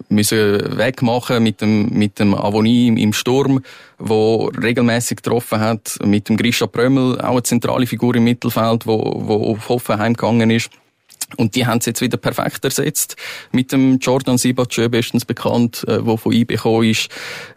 müssen 0.09 0.77
wegmachen 0.77 1.43
mit 1.43 1.61
dem 1.61 1.89
mit 1.89 2.19
dem 2.19 2.33
Avonie 2.33 2.87
im, 2.87 3.13
Sturm, 3.13 3.61
wo 3.97 4.45
regelmäßig 4.45 5.17
getroffen 5.17 5.59
hat, 5.59 5.97
mit 6.03 6.29
dem 6.29 6.37
Grisha 6.37 6.67
Prömel, 6.67 7.19
auch 7.21 7.31
eine 7.31 7.43
zentrale 7.43 7.87
Figur 7.87 8.15
im 8.15 8.23
Mittelfeld, 8.23 8.87
wo 8.87 9.13
wo 9.25 9.51
auf 9.51 9.69
Hoffenheim 9.69 10.13
gegangen 10.13 10.49
ist. 10.49 10.69
Und 11.37 11.55
die 11.55 11.65
haben 11.65 11.77
es 11.77 11.85
jetzt 11.85 12.01
wieder 12.01 12.17
perfekt 12.17 12.65
ersetzt 12.65 13.15
mit 13.51 13.71
dem 13.71 13.99
Jordan 13.99 14.37
Sibachö, 14.37 14.89
bestens 14.89 15.25
bekannt, 15.25 15.85
äh, 15.87 16.05
wo 16.05 16.17
von 16.17 16.33
IB 16.33 16.55
gekommen 16.55 16.89
ist. 16.89 17.09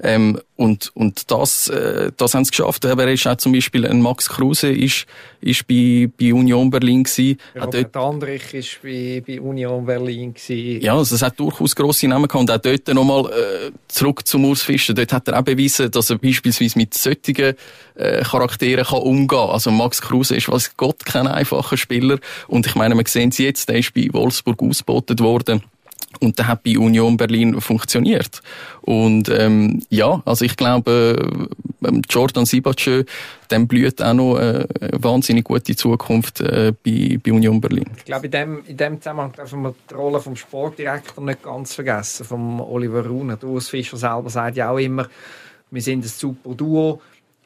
Ähm, 0.02 0.38
und, 0.56 0.92
und 0.94 1.32
das, 1.32 1.68
äh, 1.68 2.12
das 2.16 2.34
haben 2.34 2.44
sie 2.44 2.50
geschafft. 2.50 2.86
Aber 2.86 3.02
er 3.04 3.12
ist 3.12 3.26
auch 3.26 3.36
zum 3.36 3.52
Beispiel 3.52 3.86
ein 3.86 4.00
Max 4.00 4.28
Kruse, 4.28 4.70
ist, 4.70 5.04
ist 5.40 5.66
bei, 5.66 6.08
bei 6.16 6.32
Union 6.32 6.70
Berlin 6.70 7.02
gewesen. 7.02 7.38
Hat 7.54 7.74
dort, 7.74 7.96
Robert 7.96 7.96
Andrich 7.96 8.54
war 8.54 8.62
bei, 8.82 9.22
bei 9.26 9.40
Union 9.40 9.84
Berlin. 9.84 10.32
Gewesen. 10.32 10.80
ja, 10.80 10.96
also 10.96 11.16
es 11.16 11.22
hat 11.22 11.40
durchaus 11.40 11.74
grosse 11.74 12.06
Namen 12.06 12.28
gehabt. 12.28 12.40
Und 12.40 12.50
auch 12.52 12.58
dort 12.58 12.86
nochmal 12.94 13.32
äh, 13.32 13.72
zurück 13.88 14.24
zum 14.28 14.44
Urs 14.44 14.62
Fischer. 14.62 14.94
Dort 14.94 15.12
hat 15.12 15.26
er 15.26 15.40
auch 15.40 15.44
bewiesen, 15.44 15.90
dass 15.90 16.10
er 16.10 16.18
beispielsweise 16.18 16.78
mit 16.78 16.94
solchen 16.94 17.56
äh, 17.96 18.22
Charakteren 18.22 18.84
kann 18.84 19.00
umgehen 19.00 19.26
kann. 19.26 19.50
Also 19.50 19.72
Max 19.72 20.02
Kruse 20.02 20.36
ist, 20.36 20.48
was 20.48 20.76
Gott, 20.76 21.04
kein 21.04 21.26
einfacher 21.26 21.76
Spieler. 21.76 22.18
Und 22.46 22.66
ich 22.68 22.76
meine, 22.76 22.94
wir 22.94 23.04
sehen 23.08 23.30
es 23.30 23.38
jetzt, 23.38 23.68
der 23.68 23.78
ist 23.78 23.92
bei 23.92 24.08
Wolfsburg 24.12 24.62
ausgeboten 24.62 25.18
worden. 25.18 25.64
Und 26.20 26.38
der 26.38 26.48
hat 26.48 26.62
bei 26.62 26.78
Union 26.78 27.16
Berlin 27.16 27.60
funktioniert. 27.60 28.42
Und 28.82 29.28
ähm, 29.28 29.82
ja, 29.88 30.22
also 30.24 30.44
ich 30.44 30.56
glaube, 30.56 31.16
ähm, 31.84 32.02
Jordan 32.08 32.46
Sibachö, 32.46 33.04
dem 33.50 33.68
blüht 33.68 34.02
auch 34.02 34.14
noch 34.14 34.38
äh, 34.38 34.66
eine 34.80 35.02
wahnsinnig 35.02 35.44
gute 35.44 35.76
Zukunft 35.76 36.40
äh, 36.40 36.72
bei, 36.84 37.18
bei 37.22 37.32
Union 37.32 37.60
Berlin. 37.60 37.90
Ich 37.96 38.04
glaube, 38.04 38.26
in 38.26 38.32
dem, 38.32 38.64
in 38.66 38.76
dem 38.76 39.00
Zusammenhang 39.00 39.32
dürfen 39.32 39.62
wir 39.62 39.74
die 39.90 39.94
Rolle 39.94 40.20
vom 40.20 40.36
Sportdirektor 40.36 41.24
nicht 41.24 41.42
ganz 41.42 41.74
vergessen, 41.74 42.24
vom 42.24 42.60
Oliver 42.60 43.06
Runer. 43.06 43.42
Urs 43.44 43.68
Fischer 43.68 43.96
selber 43.96 44.30
sagt 44.30 44.56
ja 44.56 44.70
auch 44.70 44.78
immer, 44.78 45.08
wir 45.70 45.82
sind 45.82 46.04
ein 46.04 46.08
super 46.08 46.54
Duo. 46.54 47.00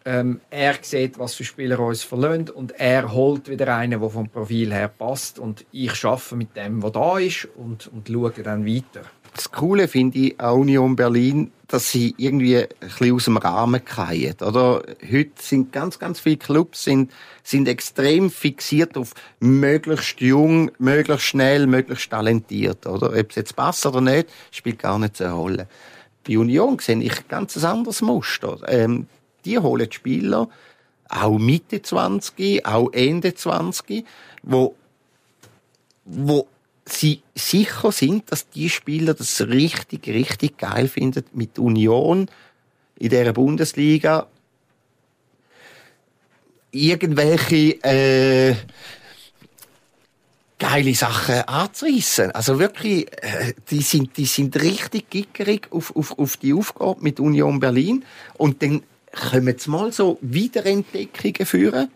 Ähm, 0.08 0.40
er 0.48 0.74
sieht, 0.80 1.18
was 1.18 1.34
für 1.34 1.44
Spieler 1.44 1.78
uns 1.80 2.02
verlöhnt 2.02 2.48
und 2.48 2.72
er 2.80 3.12
holt 3.12 3.50
wieder 3.50 3.76
einen, 3.76 4.00
der 4.00 4.08
vom 4.08 4.30
Profil 4.30 4.72
her 4.72 4.88
passt 4.88 5.38
und 5.38 5.66
ich 5.70 5.94
schaffe 5.94 6.34
mit 6.34 6.56
dem, 6.56 6.82
was 6.82 6.92
da 6.92 7.18
ist 7.18 7.46
und, 7.56 7.88
und 7.88 8.08
schaue 8.08 8.30
dann 8.42 8.64
weiter. 8.64 9.02
Das 9.34 9.52
Coole 9.52 9.86
finde 9.86 10.18
ich 10.18 10.40
an 10.40 10.60
Union 10.60 10.96
Berlin, 10.96 11.52
dass 11.66 11.90
sie 11.90 12.14
irgendwie 12.16 12.56
ein 12.56 12.68
bisschen 12.80 13.14
aus 13.14 13.24
dem 13.26 13.36
Rahmen 13.36 13.82
fallen. 13.84 14.34
Oder? 14.40 14.82
Heute 15.12 15.32
sind 15.36 15.72
ganz, 15.72 15.98
ganz 15.98 16.20
viele 16.20 16.38
Clubs 16.38 16.84
sind, 16.84 17.12
sind 17.42 17.68
extrem 17.68 18.30
fixiert 18.30 18.96
auf 18.96 19.12
möglichst 19.40 20.22
jung, 20.22 20.70
möglichst 20.78 21.26
schnell, 21.26 21.66
möglichst 21.66 22.10
talentiert. 22.10 22.86
Oder? 22.86 23.08
Ob 23.10 23.28
es 23.28 23.36
jetzt 23.36 23.56
passt 23.56 23.84
oder 23.84 24.00
nicht, 24.00 24.30
spielt 24.52 24.78
gar 24.78 24.98
nicht 24.98 25.18
so 25.18 25.24
eine 25.24 25.34
Rolle. 25.34 25.68
Bei 26.26 26.38
Union 26.38 26.78
sehe 26.78 26.98
ich 27.02 27.18
ein 27.18 27.24
ganz 27.28 27.62
anderes 27.62 28.00
Muster. 28.00 28.58
Ähm, 28.66 29.06
die 29.48 29.58
holen 29.58 29.90
Spieler, 29.90 30.48
auch 31.08 31.38
Mitte 31.38 31.80
20, 31.80 32.66
auch 32.66 32.92
Ende 32.92 33.34
20, 33.34 34.04
wo, 34.42 34.74
wo 36.04 36.46
sie 36.84 37.22
sicher 37.34 37.92
sind, 37.92 38.30
dass 38.30 38.48
die 38.50 38.68
Spieler 38.68 39.14
das 39.14 39.40
richtig, 39.40 40.06
richtig 40.08 40.58
geil 40.58 40.88
finden 40.88 41.24
mit 41.32 41.58
Union 41.58 42.30
in 42.98 43.10
der 43.10 43.32
Bundesliga 43.32 44.26
irgendwelche 46.70 47.82
äh, 47.82 48.54
geile 50.58 50.94
Sachen 50.94 51.42
anzureissen. 51.42 52.32
Also 52.32 52.58
wirklich, 52.58 53.06
äh, 53.22 53.54
die 53.70 53.80
sind, 53.80 54.16
die 54.16 54.26
sind 54.26 54.56
richtig 54.60 55.08
gickerig 55.08 55.68
auf, 55.70 55.94
auf, 55.96 56.18
auf 56.18 56.36
die 56.36 56.52
Aufgabe 56.52 57.00
mit 57.02 57.20
Union 57.20 57.60
Berlin. 57.60 58.04
Und 58.36 58.62
dann 58.62 58.82
kommen 59.20 59.58
sie 59.58 59.70
mal 59.70 59.92
so 59.92 60.18
Wiederentdeckungen 60.20 61.46
führen. 61.46 61.90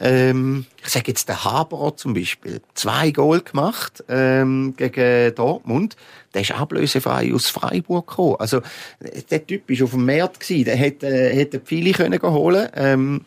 Ähm, 0.00 0.66
ich 0.82 0.88
sage 0.88 1.06
jetzt 1.08 1.28
der 1.28 1.44
Haberer 1.44 1.96
zum 1.96 2.14
Beispiel. 2.14 2.60
Zwei 2.74 3.12
Goal 3.12 3.42
gemacht 3.42 4.02
ähm, 4.08 4.74
gegen 4.76 5.34
Dortmund. 5.34 5.96
Der 6.34 6.42
ist 6.42 6.50
ablösefrei 6.50 7.32
aus 7.32 7.46
Freiburg 7.48 8.08
gekommen. 8.08 8.36
Also 8.40 8.60
der 9.30 9.46
Typ 9.46 9.70
ist 9.70 9.82
auf 9.82 9.92
dem 9.92 10.06
gewesen. 10.06 10.64
Der 10.64 10.76
hätte, 10.76 11.06
äh, 11.06 11.34
hätte 11.34 11.60
viele 11.64 11.92
können 11.92 12.20
holen. 12.20 12.68
Ähm, 12.74 13.24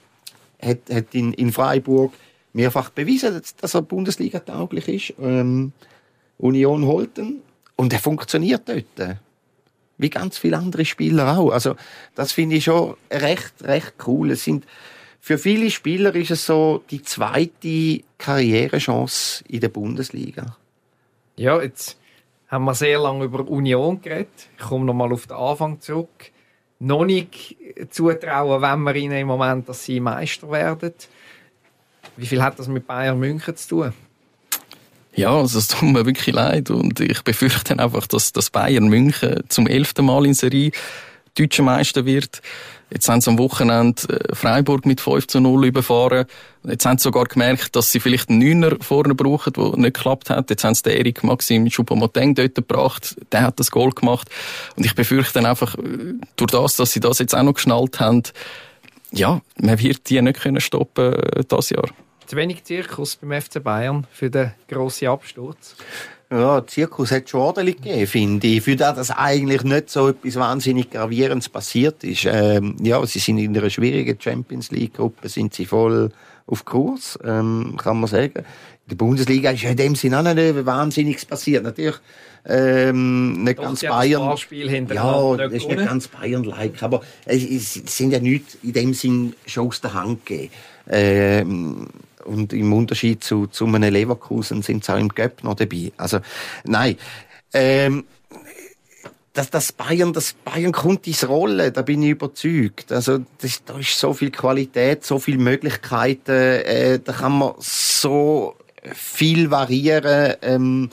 hat, 0.61 0.79
hat 0.91 1.13
in, 1.13 1.33
in 1.33 1.53
Freiburg 1.53 2.13
mehrfach 2.51 2.89
bewiesen, 2.89 3.41
dass 3.61 3.73
er 3.73 3.81
Bundesliga 3.81 4.39
tauglich 4.39 4.87
ist. 4.87 5.13
Ähm, 5.21 5.71
Union 6.37 6.85
Holten 6.85 7.41
und 7.75 7.93
er 7.93 7.99
funktioniert 7.99 8.67
dort. 8.67 9.17
Wie 9.97 10.09
ganz 10.09 10.37
viele 10.37 10.57
andere 10.57 10.85
Spieler 10.85 11.37
auch. 11.37 11.51
Also 11.51 11.75
das 12.15 12.31
finde 12.31 12.57
ich 12.57 12.65
schon 12.65 12.95
recht 13.11 13.53
recht 13.63 13.93
cool. 14.05 14.31
Es 14.31 14.43
sind 14.43 14.65
für 15.19 15.37
viele 15.37 15.71
Spieler 15.71 16.15
ist 16.15 16.31
es 16.31 16.45
so 16.45 16.83
die 16.89 17.01
zweite 17.01 18.01
Karrierechance 18.17 19.43
in 19.47 19.59
der 19.59 19.69
Bundesliga. 19.69 20.55
Ja, 21.35 21.61
jetzt 21.61 21.97
haben 22.47 22.65
wir 22.65 22.73
sehr 22.73 22.99
lange 22.99 23.25
über 23.25 23.47
Union 23.47 24.01
geredet. 24.01 24.47
Ich 24.57 24.63
komme 24.63 24.85
noch 24.85 24.93
mal 24.93 25.11
auf 25.11 25.27
den 25.27 25.35
Anfang 25.35 25.81
zurück. 25.81 26.31
Noch 26.79 27.05
nicht 27.05 27.57
zutrauen, 27.89 28.61
wenn 28.61 28.83
wir 28.83 28.95
ihnen 28.95 29.17
im 29.17 29.27
Moment, 29.27 29.67
dass 29.67 29.83
sie 29.83 29.99
Meister 29.99 30.49
werden. 30.51 30.93
Wie 32.15 32.25
viel 32.25 32.41
hat 32.41 32.57
das 32.59 32.67
mit 32.67 32.87
Bayern 32.87 33.19
München 33.19 33.55
zu 33.55 33.67
tun? 33.67 33.93
Ja, 35.17 35.35
also 35.35 35.57
es 35.57 35.67
tut 35.67 35.89
mir 35.89 36.05
wirklich 36.05 36.35
leid 36.35 36.69
und 36.69 36.99
ich 36.99 37.23
befürchte 37.23 37.77
einfach, 37.79 38.05
dass 38.05 38.33
das 38.33 38.51
Bayern 38.51 38.87
München 38.87 39.43
zum 39.49 39.65
elften 39.65 40.05
Mal 40.05 40.27
in 40.27 40.35
Serie 40.35 40.71
deutscher 41.33 41.63
Meister 41.63 42.05
wird. 42.05 42.43
Jetzt 42.91 43.09
haben 43.09 43.19
sie 43.19 43.31
am 43.31 43.39
Wochenende 43.39 44.03
äh, 44.09 44.35
Freiburg 44.35 44.85
mit 44.85 45.01
5 45.01 45.25
zu 45.25 45.39
0 45.39 45.65
überfahren. 45.65 46.27
Jetzt 46.63 46.85
haben 46.85 46.99
sie 46.99 47.03
sogar 47.03 47.25
gemerkt, 47.25 47.75
dass 47.75 47.91
sie 47.91 47.99
vielleicht 47.99 48.29
einen 48.29 48.39
Neuner 48.39 48.77
vorne 48.79 49.15
brauchen, 49.15 49.53
der 49.53 49.75
nicht 49.77 49.95
geklappt 49.95 50.29
hat. 50.29 50.51
Jetzt 50.51 50.63
haben 50.63 50.75
sie 50.75 50.83
den 50.83 50.97
Erik 50.97 51.23
Maxim 51.23 51.67
Choupo-Moteng 51.67 52.35
dort 52.35 52.53
gebracht. 52.53 53.15
Der 53.31 53.41
hat 53.41 53.59
das 53.59 53.71
Goal 53.71 53.89
gemacht. 53.89 54.29
Und 54.75 54.85
ich 54.85 54.93
befürchte 54.93 55.33
dann 55.33 55.47
einfach, 55.47 55.75
äh, 55.79 56.13
durch 56.35 56.51
das, 56.51 56.75
dass 56.75 56.91
sie 56.91 56.99
das 56.99 57.17
jetzt 57.17 57.35
auch 57.35 57.41
noch 57.43 57.55
geschnallt 57.55 57.99
haben, 57.99 58.21
ja, 59.11 59.41
man 59.59 59.79
wird 59.79 60.09
die 60.11 60.21
nicht 60.21 60.41
können 60.41 60.61
stoppen 60.61 61.13
äh, 61.13 61.43
das 61.47 61.71
Jahr. 61.71 61.89
Zu 62.27 62.35
wenig 62.35 62.65
Zirkus 62.65 63.15
beim 63.15 63.41
FC 63.41 63.63
Bayern 63.63 64.05
für 64.11 64.29
den 64.29 64.51
grossen 64.67 65.07
Absturz. 65.07 65.77
Ja, 66.29 66.61
Zirkus 66.67 67.09
hat 67.11 67.29
schon 67.29 67.39
ordentlich 67.39 67.77
gegeben, 67.77 68.05
finde 68.05 68.47
ich. 68.47 68.63
Für 68.63 68.75
das, 68.75 68.97
dass 68.97 69.11
eigentlich 69.11 69.63
nicht 69.63 69.89
so 69.89 70.09
etwas 70.09 70.35
wahnsinnig 70.35 70.89
Gravierendes 70.89 71.47
passiert 71.47 72.03
ist. 72.03 72.25
Ähm, 72.29 72.75
ja, 72.81 73.05
sie 73.05 73.19
sind 73.19 73.37
in 73.37 73.57
einer 73.57 73.69
schwierigen 73.69 74.19
Champions 74.19 74.71
League-Gruppe, 74.71 75.29
sind 75.29 75.53
sie 75.53 75.65
voll 75.65 76.11
auf 76.47 76.65
Kurs, 76.65 77.17
ähm, 77.23 77.75
kann 77.77 78.01
man 78.01 78.09
sagen. 78.09 78.39
In 78.39 78.89
der 78.89 78.95
Bundesliga 78.97 79.51
ist 79.51 79.63
ja 79.63 79.69
in 79.69 79.77
dem 79.77 79.95
Sinne 79.95 80.19
auch 80.19 80.33
nicht 80.33 80.65
wahnsinniges 80.65 81.23
passiert. 81.23 81.63
Natürlich, 81.63 81.95
ähm, 82.45 83.43
nicht 83.45 83.57
Doch, 83.57 83.63
ganz 83.63 83.81
Bayern. 83.83 84.35
Ja, 84.89 85.37
das 85.37 85.53
ist 85.53 85.67
nicht 85.67 85.85
ganz 85.85 86.09
Bayern-like, 86.09 86.83
aber 86.83 87.03
es, 87.25 87.45
es 87.45 87.97
sind 87.97 88.11
ja 88.11 88.19
nicht 88.19 88.57
in 88.63 88.73
dem 88.73 88.93
Sinn 88.93 89.33
schon 89.45 89.67
aus 89.67 89.79
der 89.79 89.93
Hand 89.93 90.25
gegeben. 90.25 90.51
Ähm, 90.89 91.87
und 92.27 92.53
im 92.53 92.73
Unterschied 92.73 93.23
zu, 93.23 93.47
zu 93.47 93.65
einem 93.65 93.91
Leverkusen 93.91 94.61
sind 94.61 94.83
sie 94.83 94.93
auch 94.93 94.99
im 94.99 95.09
Göpp 95.09 95.43
noch 95.43 95.55
dabei. 95.55 95.91
Also, 95.97 96.19
nein. 96.65 96.97
Ähm, 97.53 98.05
dass 99.33 99.49
das 99.51 99.71
Bayern, 99.71 100.13
das 100.13 100.33
Bayern 100.33 100.71
kommt 100.71 101.05
ins 101.05 101.27
Rollen, 101.27 101.71
da 101.71 101.81
bin 101.83 102.01
ich 102.01 102.09
überzeugt. 102.09 102.91
Also, 102.91 103.19
das, 103.39 103.63
da 103.63 103.77
ist 103.77 103.99
so 103.99 104.13
viel 104.13 104.31
Qualität, 104.31 105.05
so 105.05 105.19
viele 105.19 105.37
Möglichkeiten, 105.37 106.31
äh, 106.31 106.99
da 106.99 107.13
kann 107.13 107.37
man 107.37 107.53
so 107.59 108.55
viel 108.93 109.51
variieren, 109.51 110.35
ähm, 110.41 110.89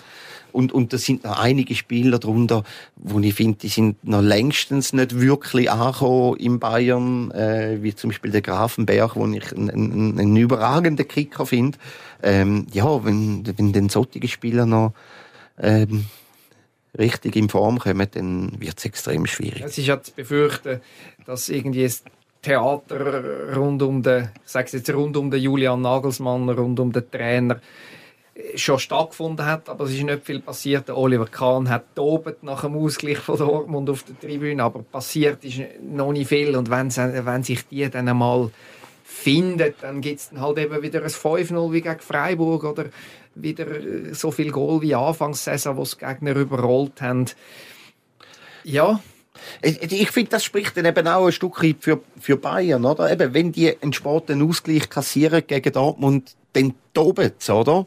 und, 0.55 0.73
und 0.73 0.93
da 0.93 0.99
sind 0.99 1.25
noch 1.25 1.39
einige 1.39 1.75
Spieler 1.75 2.21
drunter, 2.21 2.63
wo 2.95 3.19
ich 3.19 3.35
finde, 3.35 3.59
die 3.59 3.69
sind 3.69 4.05
noch 4.05 4.23
längstens 4.23 4.93
nicht 4.93 5.21
wirklich 5.21 5.69
angekommen 5.69 6.37
in 6.37 6.61
Bayern, 6.61 7.33
äh, 7.33 7.79
wie 7.83 7.93
zum 7.95 8.11
Beispiel 8.11 8.31
der 8.31 8.41
Grafenberg, 8.41 9.17
wo 9.17 9.27
ich 9.27 9.53
einen, 9.53 9.71
einen, 9.71 10.19
einen 10.19 10.37
überragenden 10.37 11.09
Kicker 11.09 11.45
finde. 11.45 11.77
Ähm, 12.23 12.69
ja, 12.73 13.05
wenn, 13.05 13.45
wenn 13.59 13.73
dann 13.73 13.89
solche 13.89 14.29
Spieler 14.29 14.65
noch 14.65 14.93
ähm, 15.59 16.07
richtig 16.97 17.35
in 17.35 17.49
Form 17.49 17.81
kommen, 17.81 18.07
dann 18.13 18.53
wird 18.61 18.79
es 18.79 18.85
extrem 18.85 19.27
schwierig. 19.27 19.63
Es 19.65 19.77
ist 19.77 19.87
ja 19.87 20.01
zu 20.01 20.13
befürchten, 20.13 20.81
dass 21.27 21.49
irgendwie 21.49 21.83
das 21.83 22.05
Theater 22.43 23.57
rund 23.57 23.83
um 23.83 24.05
den, 24.05 24.29
ich 24.45 24.53
sage 24.53 24.71
jetzt 24.73 24.95
rund 24.95 25.17
um 25.17 25.33
den 25.33 25.43
Julian 25.43 25.81
Nagelsmann, 25.81 26.49
rund 26.49 26.79
um 26.79 26.93
den 26.93 27.11
Trainer, 27.11 27.61
schon 28.57 28.79
stattgefunden 28.79 29.47
hat, 29.47 29.69
aber 29.69 29.85
es 29.85 29.93
ist 29.93 30.03
nicht 30.03 30.25
viel 30.25 30.41
passiert. 30.41 30.91
Oliver 30.91 31.27
Kahn 31.27 31.69
hat 31.69 31.95
tobt 31.95 32.43
nach 32.43 32.63
dem 32.63 32.77
Ausgleich 32.77 33.19
von 33.19 33.39
Dortmund 33.39 33.89
auf 33.89 34.03
der 34.03 34.19
Tribüne, 34.19 34.63
aber 34.63 34.83
passiert 34.83 35.45
ist 35.45 35.61
noch 35.81 36.13
nicht 36.13 36.29
viel. 36.29 36.57
Und 36.57 36.69
wenn, 36.71 36.95
wenn 36.95 37.43
sich 37.43 37.67
die 37.69 37.89
dann 37.89 38.09
einmal 38.09 38.51
findet, 39.05 39.83
dann 39.83 40.01
gibt 40.01 40.21
es 40.21 40.31
halt 40.37 40.59
eben 40.59 40.83
wieder 40.83 41.03
ein 41.03 41.09
5-0 41.09 41.73
wie 41.73 41.81
gegen 41.81 42.01
Freiburg 42.01 42.65
oder 42.65 42.87
wieder 43.37 43.67
äh, 43.69 44.15
so 44.15 44.31
viel 44.31 44.51
Goal 44.51 44.83
wie 44.83 44.95
Anfangssaison, 44.95 45.77
wo 45.77 45.83
es 45.83 45.99
Gegner 45.99 46.35
überrollt 46.35 47.01
haben. 47.01 47.27
Ja, 48.65 49.01
Ich, 49.63 50.11
finde, 50.11 50.31
das 50.31 50.45
spricht 50.45 50.77
dann 50.77 50.87
eben 50.87 51.07
auch 51.07 51.27
ein 51.27 51.33
Stück 51.33 51.59
für, 51.81 52.01
für 52.19 52.37
Bayern, 52.37 52.85
oder? 52.85 53.13
Eben, 53.13 53.35
wenn 53.35 53.53
die 53.53 53.77
einen 53.81 53.93
späten 53.93 54.43
Ausgleich 54.43 54.89
kassieren 54.89 55.43
gegen 55.47 55.73
Dortmund, 55.73 56.35
dann 56.55 56.75
sie, 56.95 57.51
oder? 57.51 57.87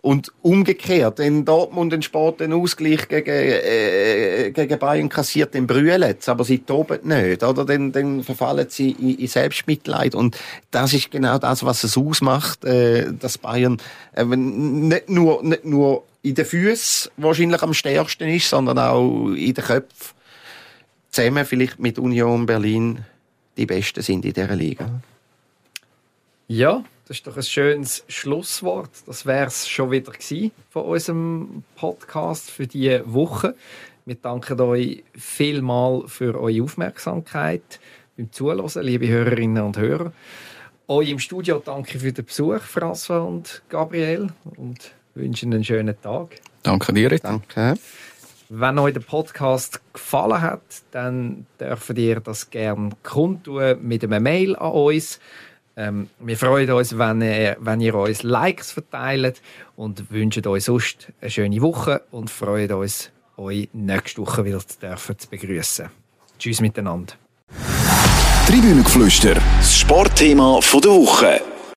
Und 0.00 0.32
umgekehrt, 0.42 1.18
wenn 1.18 1.44
Dortmund 1.44 1.92
einen 1.92 2.02
späten 2.02 2.52
Ausgleich 2.52 3.08
gegen, 3.08 3.30
äh, 3.30 4.50
gegen 4.52 4.78
Bayern 4.78 5.08
kassiert, 5.08 5.54
dann 5.54 5.66
brüllen 5.66 6.16
aber 6.28 6.44
sie 6.44 6.58
toben 6.58 7.00
nicht, 7.04 7.42
oder? 7.42 7.64
Dann, 7.64 7.92
dann 7.92 8.22
verfallen 8.24 8.66
sie 8.68 8.90
in, 8.92 9.18
in 9.18 9.26
Selbstmitleid. 9.28 10.14
Und 10.14 10.36
das 10.70 10.92
ist 10.94 11.10
genau 11.10 11.38
das, 11.38 11.64
was 11.64 11.84
es 11.84 11.96
ausmacht, 11.96 12.64
äh, 12.64 13.12
dass 13.12 13.38
Bayern 13.38 13.78
äh, 14.14 14.24
nicht 14.24 15.08
nur, 15.08 15.42
nicht 15.42 15.64
nur 15.64 16.04
in 16.22 16.34
den 16.34 16.44
Füßen 16.44 17.12
wahrscheinlich 17.18 17.62
am 17.62 17.74
stärksten 17.74 18.28
ist, 18.28 18.48
sondern 18.48 18.78
auch 18.78 19.28
in 19.28 19.54
den 19.54 19.64
Köpfen 19.64 20.16
zusammen 21.10 21.44
vielleicht 21.46 21.78
mit 21.78 21.98
Union 21.98 22.46
Berlin 22.46 23.04
die 23.56 23.66
Besten 23.66 24.02
sind 24.02 24.24
in 24.24 24.32
dieser 24.32 24.54
Liga. 24.54 24.90
Ja, 26.48 26.84
das 27.06 27.18
ist 27.18 27.26
doch 27.26 27.36
ein 27.36 27.42
schönes 27.44 28.04
Schlusswort. 28.08 28.90
Das 29.06 29.26
wäre 29.26 29.46
es 29.46 29.68
schon 29.68 29.92
wieder 29.92 30.10
gewesen 30.10 30.50
von 30.70 30.86
unserem 30.86 31.62
Podcast 31.76 32.50
für 32.50 32.66
diese 32.66 33.02
Woche. 33.12 33.54
Wir 34.04 34.16
danken 34.16 34.60
euch 34.60 35.04
vielmal 35.14 36.08
für 36.08 36.38
eure 36.40 36.64
Aufmerksamkeit 36.64 37.78
beim 38.16 38.32
Zuhören, 38.32 38.84
liebe 38.84 39.06
Hörerinnen 39.06 39.62
und 39.62 39.78
Hörer. 39.78 40.12
Euch 40.88 41.10
im 41.10 41.20
Studio 41.20 41.62
danke 41.64 42.00
für 42.00 42.12
den 42.12 42.24
Besuch, 42.24 42.60
François 42.62 43.24
und 43.24 43.62
Gabriel, 43.68 44.28
und 44.56 44.92
wünsche 45.14 45.46
einen 45.46 45.62
schönen 45.62 46.00
Tag. 46.00 46.40
Danke 46.64 46.92
dir. 46.92 47.10
Ritt. 47.10 47.24
Danke. 47.24 47.74
Wenn 48.48 48.78
euch 48.80 48.94
der 48.94 49.00
Podcast 49.00 49.80
gefallen 49.92 50.40
hat, 50.40 50.62
dann 50.90 51.46
dürft 51.60 51.96
ihr 51.98 52.18
das 52.18 52.50
gerne 52.50 52.90
kundtun 53.04 53.78
mit 53.82 54.02
einem 54.02 54.22
Mail 54.24 54.56
an 54.56 54.72
uns. 54.72 55.20
Ähm, 55.78 56.08
wir 56.20 56.38
freuen 56.38 56.70
uns, 56.70 56.96
wenn 56.96 57.20
ihr, 57.20 57.56
wenn 57.60 57.80
ihr 57.82 57.94
uns 57.94 58.22
Likes 58.22 58.72
verteilt 58.72 59.42
und 59.76 60.10
wünschen 60.10 60.46
euch 60.46 60.64
sonst 60.64 61.12
eine 61.20 61.30
schöne 61.30 61.60
Woche 61.60 62.02
und 62.10 62.30
freuen 62.30 62.72
uns, 62.72 63.10
euch 63.36 63.68
nächste 63.74 64.22
Woche 64.22 64.44
wieder 64.46 64.66
zu 64.66 64.78
dürfen 64.78 65.18
zu 65.18 65.28
begrüßen. 65.28 65.90
Tschüss 66.38 66.62
miteinander. 66.62 67.14
Tribünengeflüster, 68.46 69.34
das 69.34 69.78
Sportthema 69.78 70.60
der 70.60 70.90
Woche. 70.90 71.55